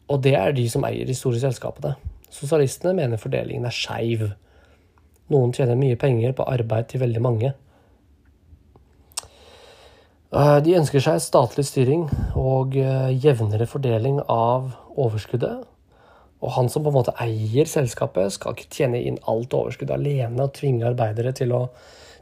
Og 0.10 0.24
det 0.24 0.34
er 0.40 0.56
de 0.58 0.66
som 0.72 0.86
eier 0.88 1.06
de 1.06 1.16
store 1.18 1.44
selskapene. 1.44 1.94
Sosialistene 2.34 2.96
mener 2.98 3.22
fordelingen 3.22 3.70
er 3.70 3.76
skeiv. 3.76 4.26
Noen 5.30 5.54
tjener 5.54 5.78
mye 5.78 6.00
penger 6.00 6.34
på 6.34 6.48
arbeid 6.50 6.90
til 6.90 7.06
veldig 7.06 7.22
mange. 7.22 7.54
Uh, 10.28 10.60
de 10.60 10.76
ønsker 10.76 11.00
seg 11.00 11.22
statlig 11.24 11.64
styring 11.70 12.08
og 12.36 12.76
uh, 12.76 13.08
jevnere 13.16 13.68
fordeling 13.70 14.20
av 14.28 14.74
overskuddet. 15.00 15.64
Og 16.44 16.54
han 16.54 16.68
som 16.70 16.84
på 16.84 16.92
en 16.92 16.98
måte 17.00 17.16
eier 17.24 17.70
selskapet, 17.70 18.36
skal 18.36 18.54
ikke 18.54 18.70
tjene 18.74 19.00
inn 19.02 19.22
alt 19.30 19.56
overskuddet 19.56 19.96
alene 19.96 20.44
og 20.46 20.54
tvinge 20.58 20.86
arbeidere 20.90 21.32
til 21.38 21.54
å, 21.56 21.64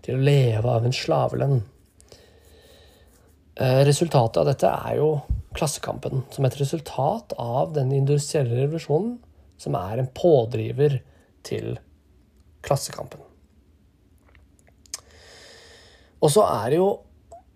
til 0.05 0.15
å 0.19 0.27
leve 0.27 0.71
av 0.71 0.85
en 0.85 0.95
slavelønn. 0.95 1.57
Eh, 3.55 3.81
resultatet 3.87 4.39
av 4.41 4.47
dette 4.49 4.71
er 4.71 4.99
jo 4.99 5.09
Klassekampen, 5.55 6.25
som 6.35 6.43
et 6.43 6.57
resultat 6.59 7.31
av 7.39 7.69
den 7.75 7.93
industrielle 7.95 8.57
revolusjonen, 8.57 9.13
som 9.55 9.77
er 9.79 10.01
en 10.01 10.09
pådriver 10.11 10.97
til 11.47 11.77
Klassekampen. 12.65 13.21
Og 16.19 16.31
så 16.33 16.43
er 16.43 16.73
det 16.73 16.81
jo 16.81 16.89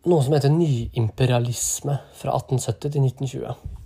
noe 0.10 0.26
som 0.26 0.36
heter 0.36 0.54
nyimperialisme 0.54 2.00
fra 2.18 2.36
1870 2.38 2.96
til 2.96 3.06
1920. 3.08 3.78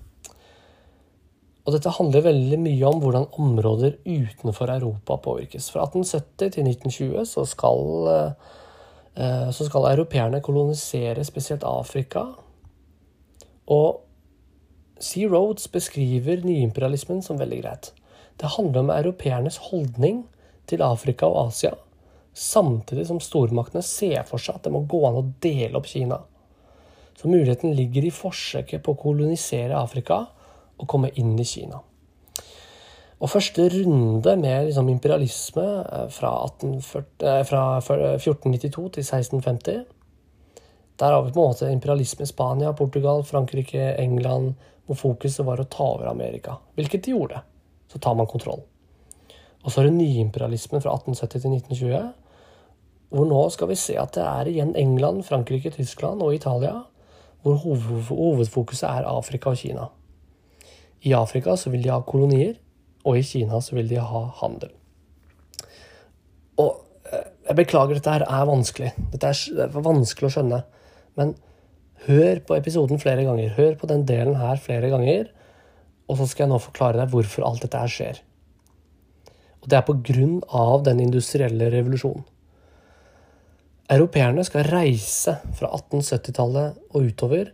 Og 1.64 1.72
dette 1.72 1.94
handler 1.96 2.26
veldig 2.26 2.60
mye 2.60 2.90
om 2.90 3.00
hvordan 3.00 3.30
områder 3.40 3.98
utenfor 4.04 4.72
Europa 4.74 5.18
påvirkes. 5.24 5.70
Fra 5.72 5.86
1870 5.88 6.56
til 6.58 6.68
1920 6.68 7.26
så 7.30 7.46
skal 7.48 8.10
eh, 8.12 9.50
så 9.54 9.68
skal 9.68 9.92
europeerne 9.94 10.42
kolonisere 10.42 11.24
spesielt 11.24 11.64
Afrika. 11.64 12.26
Og 13.68 14.02
Sea 15.00 15.28
Roads 15.28 15.68
beskriver 15.68 16.44
nyimperialismen 16.44 17.22
som 17.22 17.40
veldig 17.40 17.62
greit. 17.62 17.94
Det 18.40 18.50
handler 18.58 18.80
om 18.80 18.90
europeernes 18.90 19.58
holdning 19.70 20.26
til 20.68 20.82
Afrika 20.82 21.26
og 21.26 21.48
Asia, 21.48 21.72
samtidig 22.34 23.08
som 23.08 23.22
stormaktene 23.22 23.84
ser 23.86 24.24
for 24.28 24.42
seg 24.42 24.58
at 24.58 24.68
det 24.68 24.74
må 24.74 24.84
gå 24.90 25.02
an 25.08 25.20
å 25.22 25.26
dele 25.44 25.78
opp 25.80 25.90
Kina. 25.90 26.20
Så 27.18 27.30
muligheten 27.30 27.76
ligger 27.78 28.06
i 28.06 28.14
forsøket 28.14 28.84
på 28.84 28.94
å 28.94 29.00
kolonisere 29.00 29.78
Afrika 29.78 30.26
og 30.78 30.88
komme 30.90 31.14
inn 31.20 31.36
i 31.40 31.46
Kina. 31.48 31.80
Og 33.24 33.30
første 33.32 33.70
runde 33.72 34.34
med 34.36 34.66
liksom 34.68 34.90
imperialisme 34.92 35.64
eh, 35.64 36.08
fra, 36.12 36.34
1840, 36.50 37.28
eh, 37.30 37.44
fra 37.48 37.62
1492 38.18 38.90
til 38.98 39.06
1650 39.06 39.86
Der 41.00 41.12
har 41.14 41.24
vi 41.24 41.32
på 41.32 41.40
en 41.40 41.48
måte 41.54 41.72
imperialisme 41.72 42.26
i 42.26 42.30
Spania, 42.30 42.74
Portugal, 42.74 43.24
Frankrike, 43.24 43.94
England, 43.98 44.54
hvor 44.86 45.00
fokuset 45.00 45.46
var 45.46 45.62
å 45.62 45.70
ta 45.70 45.88
over 45.96 46.10
Amerika. 46.12 46.58
Hvilket 46.76 47.06
de 47.06 47.16
gjorde. 47.16 47.40
Så 47.88 48.00
tar 48.00 48.16
man 48.16 48.28
kontroll. 48.28 48.62
Og 49.64 49.72
så 49.72 49.82
er 49.82 49.88
det 49.88 49.96
nyimperialismen 49.96 50.84
fra 50.84 50.94
1870 50.98 51.42
til 51.42 51.56
1920. 51.56 52.23
Hvor 53.14 53.30
nå 53.30 53.44
skal 53.54 53.70
vi 53.70 53.78
se 53.78 53.94
at 54.02 54.16
det 54.18 54.24
er 54.26 54.50
igjen 54.50 54.74
England, 54.80 55.24
Frankrike, 55.28 55.70
Tyskland 55.76 56.24
og 56.26 56.34
Italia 56.36 56.82
hvor 57.44 57.60
hovedfokuset 58.08 58.88
er 58.88 59.08
Afrika 59.08 59.52
og 59.52 59.60
Kina. 59.60 59.90
I 61.04 61.12
Afrika 61.14 61.58
så 61.60 61.70
vil 61.70 61.84
de 61.84 61.92
ha 61.92 62.00
kolonier. 62.08 62.56
Og 63.04 63.18
i 63.20 63.26
Kina 63.28 63.60
så 63.62 63.76
vil 63.76 63.90
de 63.90 64.00
ha 64.00 64.22
handel. 64.40 64.72
Og 66.58 66.78
eh, 67.12 67.26
jeg 67.50 67.58
beklager, 67.60 67.98
dette 67.98 68.14
her 68.14 68.24
er 68.24 68.46
vanskelig. 68.48 68.94
Dette 69.12 69.34
er 69.66 69.76
vanskelig 69.76 70.30
å 70.30 70.36
skjønne. 70.38 70.62
Men 71.20 71.34
hør 72.08 72.40
på 72.48 72.56
episoden 72.56 73.02
flere 73.04 73.26
ganger. 73.28 73.52
Hør 73.58 73.76
på 73.82 73.90
den 73.92 74.06
delen 74.08 74.40
her 74.40 74.62
flere 74.64 74.92
ganger. 74.94 75.28
Og 76.08 76.22
så 76.22 76.30
skal 76.30 76.46
jeg 76.46 76.54
nå 76.54 76.62
forklare 76.64 77.02
deg 77.02 77.12
hvorfor 77.12 77.44
alt 77.50 77.66
dette 77.66 77.82
her 77.82 77.92
skjer. 77.92 78.24
Og 79.60 79.68
det 79.72 79.82
er 79.82 79.88
på 79.88 80.00
grunn 80.00 80.40
av 80.48 80.88
den 80.88 81.04
industrielle 81.04 81.68
revolusjonen. 81.76 82.24
Europeerne 83.92 84.46
skal 84.48 84.64
reise 84.72 85.36
fra 85.58 85.68
1870-tallet 85.76 86.78
og 86.94 87.10
utover 87.10 87.50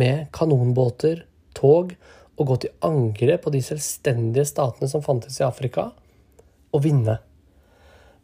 med 0.00 0.30
kanonbåter, 0.32 1.26
tog 1.54 1.92
og 2.34 2.48
gå 2.48 2.56
til 2.62 2.72
angrep 2.82 3.44
på 3.44 3.52
de 3.54 3.60
selvstendige 3.62 4.46
statene 4.48 4.88
som 4.90 5.04
fantes 5.04 5.36
i 5.40 5.46
Afrika, 5.46 5.90
og 6.74 6.82
vinne. 6.86 7.18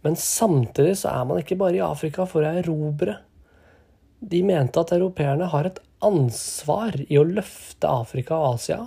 Men 0.02 0.16
samtidig 0.16 0.96
så 1.02 1.12
er 1.12 1.26
man 1.28 1.42
ikke 1.42 1.58
bare 1.60 1.76
i 1.76 1.84
Afrika 1.84 2.24
for 2.26 2.42
å 2.42 2.54
erobre. 2.62 3.18
De 4.20 4.40
mente 4.42 4.80
at 4.80 4.94
europeerne 4.96 5.50
har 5.52 5.68
et 5.68 5.78
ansvar 6.04 6.96
i 7.06 7.18
å 7.20 7.26
løfte 7.28 7.88
Afrika 7.88 8.38
og 8.38 8.56
Asia 8.56 8.80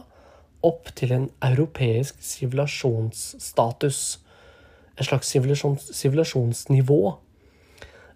opp 0.66 0.90
til 0.98 1.14
en 1.14 1.30
europeisk 1.46 2.20
sivilasjonsstatus. 2.26 4.02
Et 4.98 5.06
slags 5.08 5.30
sivilisasjonsnivå. 5.30 7.02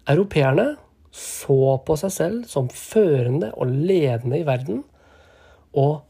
Europeerne 0.08 0.76
så 1.14 1.78
på 1.84 1.96
seg 2.00 2.12
selv 2.12 2.44
som 2.48 2.68
førende 2.72 3.50
og 3.56 3.72
ledende 3.72 4.40
i 4.40 4.46
verden, 4.46 4.82
og 5.76 6.04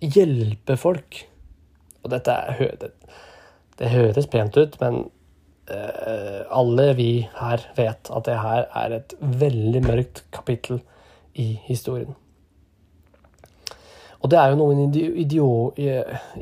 hjelpe 0.00 0.76
folk. 0.80 1.26
Og 2.04 2.12
dette 2.12 2.32
er, 2.32 2.76
det, 3.78 3.90
høres 3.92 4.28
pent 4.32 4.56
ut, 4.56 4.76
men 4.80 5.02
uh, 5.70 6.40
alle 6.56 6.94
vi 6.98 7.10
her 7.36 7.64
vet 7.76 8.10
at 8.12 8.26
det 8.28 8.38
her 8.40 8.66
er 8.82 8.96
et 9.00 9.14
veldig 9.20 9.84
mørkt 9.84 10.24
kapittel 10.32 10.80
i 11.34 11.52
historien. 11.68 12.16
Og 14.20 14.30
det 14.32 14.38
er 14.38 14.52
jo 14.52 14.60
noen 14.60 14.92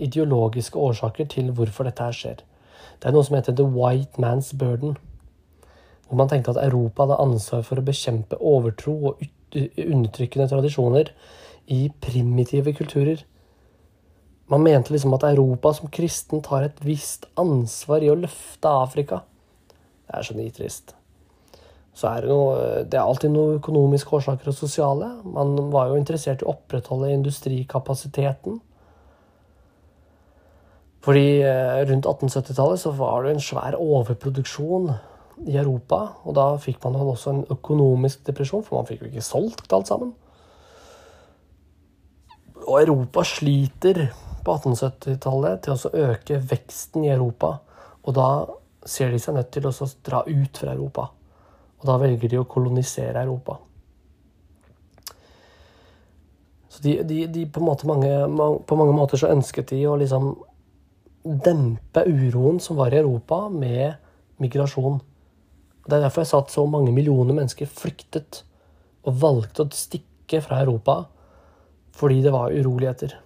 ideologiske 0.02 0.78
årsaker 0.78 1.28
til 1.30 1.52
hvorfor 1.54 1.86
dette 1.86 2.02
her 2.02 2.16
skjer. 2.16 2.40
Det 2.98 3.06
er 3.06 3.14
noe 3.14 3.26
som 3.26 3.36
heter 3.38 3.54
the 3.54 3.66
white 3.66 4.18
man's 4.18 4.50
burden. 4.58 4.96
Hvor 6.08 6.16
man 6.16 6.30
tenkte 6.30 6.54
at 6.54 6.62
Europa 6.64 7.04
hadde 7.04 7.20
ansvar 7.20 7.64
for 7.66 7.80
å 7.80 7.84
bekjempe 7.84 8.38
overtro 8.40 8.94
og 9.10 9.26
undertrykkende 9.54 10.48
tradisjoner 10.48 11.12
i 11.68 11.88
primitive 12.00 12.72
kulturer. 12.76 13.24
Man 14.48 14.64
mente 14.64 14.92
liksom 14.92 15.12
at 15.14 15.26
Europa 15.28 15.74
som 15.76 15.90
kristen 15.92 16.40
tar 16.44 16.64
et 16.64 16.78
visst 16.84 17.26
ansvar 17.36 18.04
i 18.04 18.08
å 18.08 18.16
løfte 18.16 18.70
Afrika. 18.72 19.20
Det 20.08 20.16
er 20.16 20.24
så 20.24 20.36
nitrist. 20.36 20.94
Så 21.98 22.06
er 22.08 22.24
det, 22.24 22.30
noe, 22.30 22.84
det 22.86 22.96
er 22.96 23.04
alltid 23.04 23.34
noen 23.34 23.58
økonomiske 23.58 24.14
årsaker 24.20 24.48
og 24.48 24.56
sosiale. 24.56 25.10
Man 25.26 25.56
var 25.72 25.90
jo 25.90 25.98
interessert 25.98 26.44
i 26.44 26.46
å 26.46 26.54
opprettholde 26.54 27.10
industrikapasiteten. 27.12 28.60
Fordi 31.04 31.26
eh, 31.42 31.80
rundt 31.88 32.06
1870-tallet 32.06 32.80
så 32.80 32.92
var 32.96 33.24
det 33.24 33.34
en 33.34 33.42
svær 33.42 33.76
overproduksjon 33.76 34.92
i 35.46 35.56
Europa. 35.56 36.00
Og 36.24 36.36
da 36.38 36.48
fikk 36.62 36.82
man 36.84 36.96
også 37.02 37.34
en 37.34 37.44
økonomisk 37.52 38.24
depresjon, 38.26 38.64
for 38.66 38.80
man 38.80 38.88
fikk 38.88 39.04
jo 39.04 39.12
ikke 39.12 39.26
solgt 39.26 39.74
alt 39.76 39.90
sammen. 39.90 40.14
Og 42.68 42.80
Europa 42.82 43.24
sliter 43.24 44.08
på 44.44 44.56
1870-tallet 44.56 45.62
til 45.64 45.76
å 45.76 45.92
øke 46.10 46.40
veksten 46.50 47.06
i 47.06 47.12
Europa. 47.14 47.54
Og 48.04 48.16
da 48.16 48.28
ser 48.88 49.12
de 49.12 49.20
seg 49.20 49.36
nødt 49.36 49.52
til 49.54 49.68
å 49.68 49.72
dra 50.04 50.24
ut 50.26 50.60
fra 50.60 50.74
Europa. 50.74 51.08
Og 51.78 51.88
da 51.88 51.96
velger 52.00 52.32
de 52.32 52.40
å 52.40 52.48
kolonisere 52.48 53.22
Europa. 53.22 53.58
Så 56.68 56.82
de, 56.84 56.98
de, 57.02 57.26
de 57.32 57.46
på, 57.50 57.62
mange, 57.62 58.10
på, 58.66 58.76
mange, 58.78 58.94
måter 58.94 59.20
så 59.20 59.32
ønsket 59.32 59.72
de 59.72 59.80
å 59.88 59.96
liksom 59.98 60.30
dempe 61.44 62.04
uroen 62.06 62.60
som 62.62 62.78
var 62.78 62.94
i 62.94 63.00
Europa, 63.00 63.46
med 63.50 63.96
migrasjon. 64.42 65.00
Det 65.88 65.96
er 65.96 66.04
derfor 66.04 66.20
jeg 66.20 66.30
sa 66.30 66.42
at 66.42 66.52
så 66.52 66.66
mange 66.68 66.92
millioner 66.92 67.32
mennesker 67.32 67.70
flyktet 67.70 68.42
og 69.08 69.16
valgte 69.22 69.64
å 69.64 69.72
stikke 69.72 70.42
fra 70.44 70.60
Europa 70.60 71.00
fordi 71.98 72.20
det 72.22 72.30
var 72.34 72.52
uroligheter. 72.52 73.16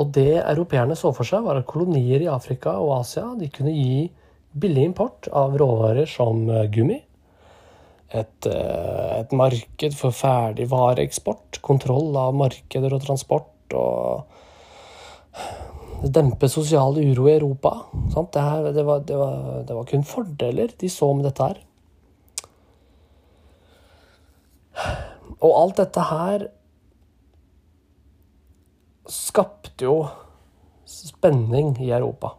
Og 0.00 0.10
det 0.16 0.40
europeerne 0.40 0.96
så 0.98 1.12
for 1.14 1.28
seg, 1.28 1.44
var 1.44 1.60
at 1.60 1.68
kolonier 1.70 2.24
i 2.24 2.30
Afrika 2.30 2.72
og 2.82 2.96
Asia 2.96 3.28
de 3.38 3.50
kunne 3.52 3.74
gi 3.76 4.08
billig 4.54 4.88
import 4.88 5.28
av 5.30 5.54
råvarer 5.60 6.08
som 6.10 6.48
eh, 6.50 6.64
gummi. 6.72 6.98
Et, 8.14 8.46
eh, 8.46 9.12
et 9.20 9.32
marked 9.34 9.94
for 9.98 10.14
ferdigvareeksport. 10.14 11.60
Kontroll 11.62 12.16
av 12.18 12.34
markeder 12.38 12.94
og 12.96 13.04
transport. 13.06 13.52
Og 13.74 14.24
dempe 16.12 16.48
sosial 16.48 16.98
uro 16.98 17.28
i 17.28 17.36
Europa. 17.36 17.72
Det, 18.14 18.40
her, 18.40 18.72
det, 18.72 18.82
var, 18.82 19.00
det, 19.00 19.16
var, 19.16 19.62
det, 19.66 19.74
var, 19.74 19.84
kun 19.84 20.04
fordeler 20.04 20.74
de 20.80 20.90
så 20.90 21.12
med 21.14 21.24
dette 21.28 21.48
her. 21.48 21.62
Og 25.44 25.52
alt 25.60 25.80
dette 25.80 26.04
her 26.08 26.46
skapte 29.10 29.84
jo 29.84 29.98
spenning 30.88 31.74
i 31.84 31.90
Europa. 31.92 32.34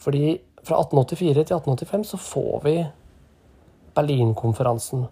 Fordi 0.00 0.36
fra 0.62 0.78
1884 0.82 1.34
til 1.34 1.56
1885 1.56 2.06
så 2.12 2.20
får 2.20 2.62
vi 2.64 2.76
Berlinkonferansen, 3.92 5.04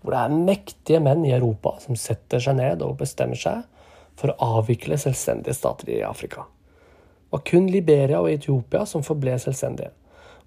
hvor 0.00 0.14
det 0.14 0.20
er 0.20 0.36
mektige 0.46 1.00
menn 1.02 1.24
i 1.26 1.34
Europa 1.34 1.74
som 1.82 1.98
setter 1.98 2.42
seg 2.42 2.58
ned 2.60 2.84
og 2.86 3.00
bestemmer 3.00 3.38
seg 3.38 3.64
for 4.18 4.30
å 4.32 4.54
avvikle 4.58 4.98
selvstendige 5.00 5.56
stater 5.58 5.90
i 5.96 6.04
Afrika. 6.06 6.46
Var 7.30 7.44
kun 7.44 7.66
Liberia 7.70 8.20
og 8.22 8.30
Etiopia 8.32 8.84
som 8.88 9.04
forble 9.04 9.34
selvstendige. 9.40 9.92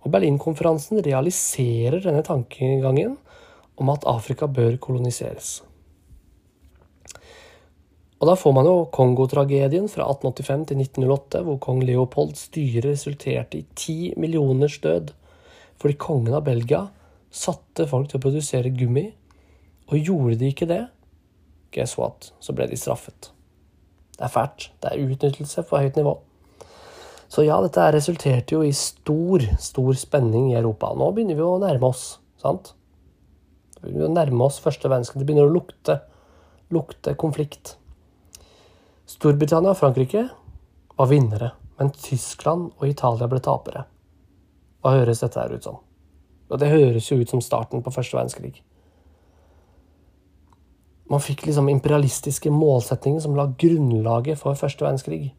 Og 0.02 0.14
Berlinkonferansen 0.14 1.02
realiserer 1.06 2.02
denne 2.02 2.24
tankegangen 2.26 3.18
om 3.78 3.92
at 3.94 4.08
Afrika 4.10 4.48
bør 4.50 4.80
koloniseres. 4.82 5.60
Og 8.22 8.28
da 8.30 8.36
får 8.38 8.54
man 8.54 8.68
jo 8.70 8.86
Kongo-tragedien 8.94 9.88
fra 9.90 10.06
1885 10.14 10.66
til 10.70 10.82
1908, 10.84 11.42
hvor 11.46 11.58
kong 11.62 11.82
Leopolds 11.86 12.46
styre 12.50 12.92
resulterte 12.92 13.58
i 13.58 13.66
ti 13.76 14.14
millioners 14.18 14.78
død 14.84 15.16
fordi 15.82 15.98
kongen 15.98 16.36
av 16.38 16.44
Belgia 16.46 16.84
satte 17.34 17.88
folk 17.90 18.12
til 18.12 18.20
å 18.20 18.22
produsere 18.22 18.70
gummi, 18.76 19.08
og 19.90 19.98
gjorde 19.98 20.36
de 20.38 20.52
ikke 20.52 20.68
det, 20.70 20.84
guess 21.74 21.98
what, 21.98 22.30
så 22.38 22.54
ble 22.54 22.68
de 22.70 22.78
straffet. 22.78 23.32
Det 24.14 24.28
er 24.28 24.34
fælt. 24.36 24.68
Det 24.78 24.92
er 24.92 25.08
utnyttelse 25.08 25.64
på 25.66 25.82
høyt 25.82 25.98
nivå. 25.98 26.14
Så 27.32 27.46
ja, 27.48 27.56
dette 27.64 27.86
resulterte 27.96 28.58
jo 28.58 28.62
i 28.68 28.74
stor, 28.76 29.44
stor 29.60 29.96
spenning 29.96 30.50
i 30.52 30.58
Europa. 30.60 30.90
Nå 31.00 31.14
begynner 31.16 31.38
vi 31.40 31.46
å 31.46 31.60
nærme 31.64 31.88
oss, 31.94 32.18
sant? 32.42 32.74
Vi 33.80 33.88
begynner 33.88 34.10
å 34.10 34.16
nærme 34.18 34.50
oss 34.50 34.60
første 34.60 34.92
verdenskrig. 34.92 35.22
Det 35.22 35.30
begynner 35.30 35.48
å 35.48 35.54
lukte, 35.54 36.02
lukte 36.76 37.16
konflikt. 37.16 37.78
Storbritannia 39.08 39.72
og 39.72 39.80
Frankrike 39.80 40.26
var 40.98 41.08
vinnere, 41.08 41.54
men 41.80 41.96
Tyskland 41.96 42.74
og 42.76 42.86
Italia 42.90 43.32
ble 43.32 43.40
tapere. 43.44 43.86
Hva 44.84 44.98
høres 45.00 45.24
dette 45.24 45.40
her 45.40 45.56
ut 45.56 45.64
som? 45.64 45.80
Og 46.52 46.60
det 46.60 46.68
høres 46.68 47.08
jo 47.08 47.22
ut 47.22 47.32
som 47.32 47.40
starten 47.40 47.80
på 47.80 47.96
første 47.96 48.18
verdenskrig. 48.20 48.58
Man 51.12 51.24
fikk 51.24 51.46
liksom 51.48 51.72
imperialistiske 51.72 52.52
målsetninger 52.52 53.24
som 53.24 53.40
la 53.40 53.48
grunnlaget 53.56 54.40
for 54.40 54.60
første 54.60 54.84
verdenskrig. 54.84 55.32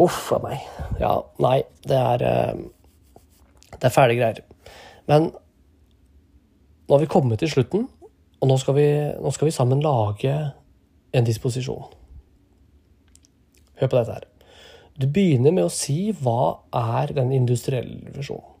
Uff 0.00 0.30
a 0.32 0.40
meg. 0.42 0.64
Ja, 1.00 1.14
nei, 1.42 1.60
det 1.84 1.98
er 1.98 2.24
eh, 2.26 2.60
Det 3.76 3.86
er 3.86 3.94
fæle 3.94 4.16
greier. 4.18 4.42
Men 5.08 5.30
nå 5.30 6.96
har 6.96 7.02
vi 7.02 7.10
kommet 7.10 7.38
til 7.38 7.50
slutten, 7.52 7.86
og 8.40 8.48
nå 8.48 8.56
skal 8.58 8.74
vi, 8.76 8.88
nå 9.20 9.30
skal 9.30 9.46
vi 9.46 9.54
sammen 9.54 9.82
lage 9.84 10.34
en 11.14 11.26
disposisjon. 11.26 11.86
Hør 13.80 13.90
på 13.90 13.96
dette 13.96 14.16
her. 14.16 14.26
Du 15.00 15.06
begynner 15.06 15.54
med 15.54 15.68
å 15.68 15.72
si 15.72 16.10
hva 16.12 16.60
er 16.76 17.14
den 17.16 17.30
industrielle 17.32 18.10
revolusjonen? 18.10 18.56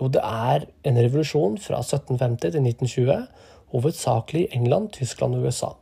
Jo, 0.00 0.08
det 0.08 0.20
er 0.24 0.64
en 0.88 0.96
revolusjon 0.96 1.58
fra 1.60 1.82
1750 1.84 2.56
til 2.56 2.64
1920, 2.64 3.24
hovedsakelig 3.74 4.46
i 4.46 4.52
England, 4.56 4.90
Tyskland 4.96 5.36
og 5.36 5.46
USA. 5.46 5.74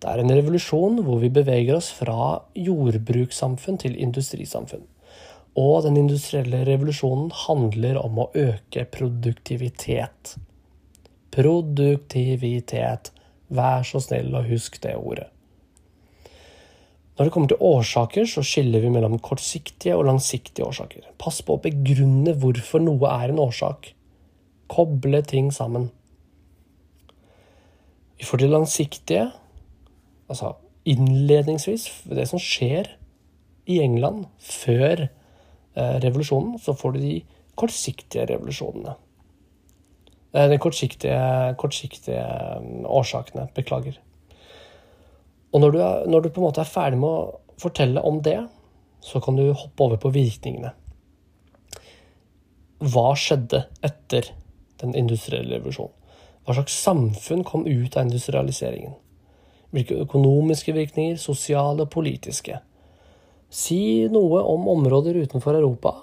Det 0.00 0.08
er 0.08 0.22
en 0.22 0.32
revolusjon 0.32 1.02
hvor 1.04 1.18
vi 1.20 1.28
beveger 1.32 1.76
oss 1.76 1.90
fra 1.92 2.40
jordbrukssamfunn 2.56 3.80
til 3.82 3.98
industrisamfunn. 4.00 4.86
Og 5.60 5.82
den 5.84 5.98
industrielle 6.00 6.62
revolusjonen 6.64 7.28
handler 7.46 7.98
om 8.00 8.22
å 8.22 8.30
øke 8.38 8.86
produktivitet. 8.94 10.36
Produktivitet. 11.34 13.12
Vær 13.50 13.84
så 13.84 14.00
snill 14.00 14.32
og 14.38 14.48
husk 14.48 14.78
det 14.84 14.94
ordet. 14.96 15.28
Når 17.18 17.28
det 17.28 17.32
kommer 17.34 17.50
til 17.52 17.60
årsaker, 17.68 18.24
så 18.24 18.40
skiller 18.46 18.80
vi 18.80 18.92
mellom 18.94 19.18
kortsiktige 19.20 19.98
og 19.98 20.06
langsiktige 20.08 20.64
årsaker. 20.64 21.10
Pass 21.20 21.42
på 21.44 21.58
å 21.58 21.60
begrunne 21.60 22.32
hvorfor 22.40 22.80
noe 22.80 23.10
er 23.12 23.34
en 23.34 23.42
årsak. 23.42 23.90
Koble 24.72 25.20
ting 25.28 25.50
sammen. 25.52 25.90
Vi 28.16 28.24
får 28.24 28.40
de 28.40 28.48
langsiktige, 28.48 29.26
altså 30.30 30.54
innledningsvis, 30.88 31.88
det 32.08 32.26
som 32.30 32.40
skjer 32.40 32.94
i 33.70 33.80
England 33.82 34.24
før 34.40 35.06
eh, 35.06 35.96
revolusjonen, 36.02 36.56
så 36.62 36.74
får 36.76 36.96
du 36.96 37.00
de 37.02 37.14
kortsiktige 37.58 38.26
revolusjonene. 38.30 38.96
Eh, 40.32 40.48
de 40.50 40.58
kortsiktige, 40.62 41.20
kortsiktige 41.60 42.24
mm, 42.62 42.86
årsakene. 42.86 43.48
Beklager. 43.54 43.98
Og 45.52 45.60
når 45.60 45.70
du, 45.74 45.78
er, 45.82 46.06
når 46.06 46.20
du, 46.20 46.30
på 46.30 46.40
en 46.40 46.48
måte 46.48 46.62
er 46.62 46.70
ferdig 46.70 47.00
med 47.02 47.10
å 47.10 47.60
fortelle 47.60 48.02
om 48.06 48.22
det, 48.24 48.38
så 49.04 49.20
kan 49.24 49.36
du 49.36 49.50
hoppe 49.50 49.86
over 49.86 50.00
på 50.00 50.12
virkningene. 50.14 50.72
Hva 52.80 53.10
skjedde 53.18 53.66
etter 53.84 54.30
den 54.80 54.94
industrielle 54.96 55.58
revolusjonen? 55.58 55.96
Hva 56.46 56.56
slags 56.56 56.76
samfunn 56.80 57.42
kom 57.44 57.66
ut 57.68 57.96
av 57.98 58.06
industrialiseringen? 58.06 58.94
Hvilke 59.70 60.00
økonomiske 60.02 60.74
virkninger, 60.74 61.18
sosiale 61.20 61.86
politiske? 61.86 62.58
Si 63.50 64.08
noe 64.10 64.42
om 64.46 64.68
områder 64.70 65.18
utenfor 65.22 65.58
Europa, 65.58 65.94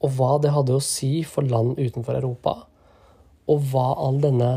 og 0.00 0.16
hva 0.16 0.36
det 0.42 0.52
hadde 0.54 0.76
å 0.78 0.82
si 0.82 1.20
for 1.28 1.46
land 1.46 1.78
utenfor 1.78 2.16
Europa 2.16 2.56
og 3.50 3.64
hva 3.72 3.86
all 3.98 4.20
denne, 4.22 4.50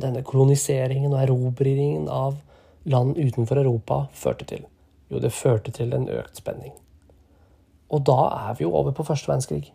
denne 0.00 0.24
koloniseringen 0.26 1.12
og 1.12 1.20
erobringen 1.22 2.08
av 2.10 2.40
land 2.90 3.18
utenfor 3.18 3.60
Europa 3.62 4.04
førte 4.12 4.48
til? 4.50 4.64
Jo, 5.12 5.20
det 5.22 5.32
førte 5.32 5.72
til 5.74 5.94
en 5.94 6.08
økt 6.10 6.40
spenning. 6.40 6.74
Og 7.94 8.02
da 8.08 8.18
er 8.48 8.58
vi 8.58 8.66
jo 8.66 8.74
over 8.74 8.94
på 8.96 9.06
første 9.06 9.30
verdenskrig. 9.30 9.68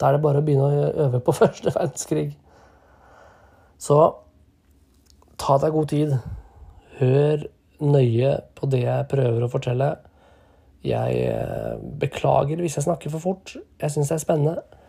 Da 0.00 0.08
er 0.08 0.16
det 0.16 0.24
bare 0.24 0.42
å 0.42 0.44
begynne 0.44 0.66
å 0.66 0.92
øve 1.06 1.22
på 1.24 1.34
første 1.40 1.72
verdenskrig. 1.72 2.30
Så 3.78 4.00
ta 5.40 5.58
deg 5.62 5.74
god 5.76 5.92
tid. 5.92 6.16
Hør 7.00 7.46
nøye 7.84 8.36
på 8.56 8.68
det 8.72 8.82
jeg 8.84 9.08
prøver 9.10 9.44
å 9.44 9.50
fortelle. 9.52 9.90
Jeg 10.86 11.20
eh, 11.26 11.76
beklager 12.00 12.60
hvis 12.62 12.78
jeg 12.78 12.86
snakker 12.86 13.12
for 13.12 13.22
fort. 13.22 13.56
Jeg 13.80 13.92
syns 13.92 14.12
det 14.12 14.18
er 14.18 14.22
spennende. 14.22 14.82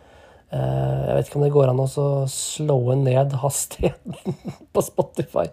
Eh, 0.54 1.00
jeg 1.08 1.16
vet 1.16 1.30
ikke 1.30 1.40
om 1.40 1.46
det 1.46 1.54
går 1.56 1.72
an 1.72 1.84
å 1.84 2.10
slåe 2.32 2.96
ned 3.00 3.36
hastigheten 3.42 4.38
på 4.74 4.84
Spotify, 4.84 5.48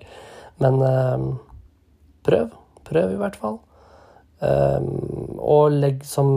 men 0.63 0.81
eh, 0.85 1.29
prøv. 2.27 2.53
Prøv, 2.85 3.15
i 3.15 3.17
hvert 3.17 3.39
fall. 3.39 3.63
Og 4.45 5.73
legg, 5.73 6.03
som, 6.05 6.27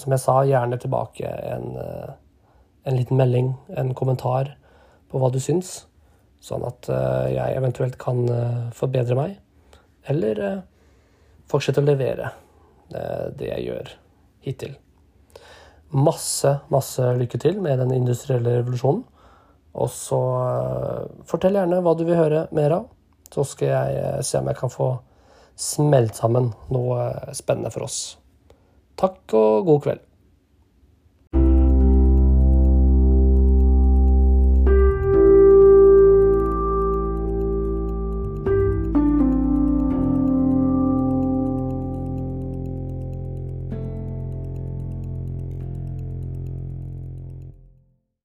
som 0.00 0.10
jeg 0.10 0.22
sa, 0.24 0.32
gjerne 0.48 0.78
tilbake 0.80 1.28
en, 1.28 1.76
en, 1.78 2.96
liten 2.96 3.20
melding, 3.20 3.52
en 3.78 3.92
kommentar 3.94 4.56
på 5.12 5.20
hva 5.22 5.28
du 5.30 5.38
syns, 5.38 5.84
sånn 6.44 6.64
at 6.68 6.90
jeg 7.32 7.56
eventuelt 7.56 7.96
kan 8.00 8.22
forbedre 8.76 9.16
meg. 9.16 9.36
Eller 10.12 10.44
fortsette 11.48 11.80
å 11.80 11.88
levere 11.88 12.34
det 12.92 13.48
jeg 13.48 13.68
gjør 13.70 13.92
hittil 14.44 14.74
masse, 15.94 16.58
masse 16.74 17.14
lykke 17.18 17.38
til 17.40 17.60
med 17.62 17.78
den 17.78 17.94
industrielle 17.94 18.58
revolusjonen. 18.58 19.04
Og 19.74 19.90
så 19.90 20.20
fortell 21.26 21.58
gjerne 21.58 21.80
hva 21.82 21.94
du 21.98 22.04
vil 22.06 22.18
høre 22.18 22.44
mer 22.54 22.76
av. 22.76 22.88
Så 23.34 23.46
skal 23.54 23.72
jeg 23.72 24.26
se 24.26 24.38
om 24.38 24.50
jeg 24.50 24.58
kan 24.58 24.70
få 24.70 24.90
smelt 25.58 26.18
sammen 26.18 26.52
noe 26.74 27.32
spennende 27.34 27.72
for 27.74 27.86
oss. 27.86 28.16
Takk 28.98 29.34
og 29.34 29.66
god 29.66 29.80
kveld. 29.86 30.04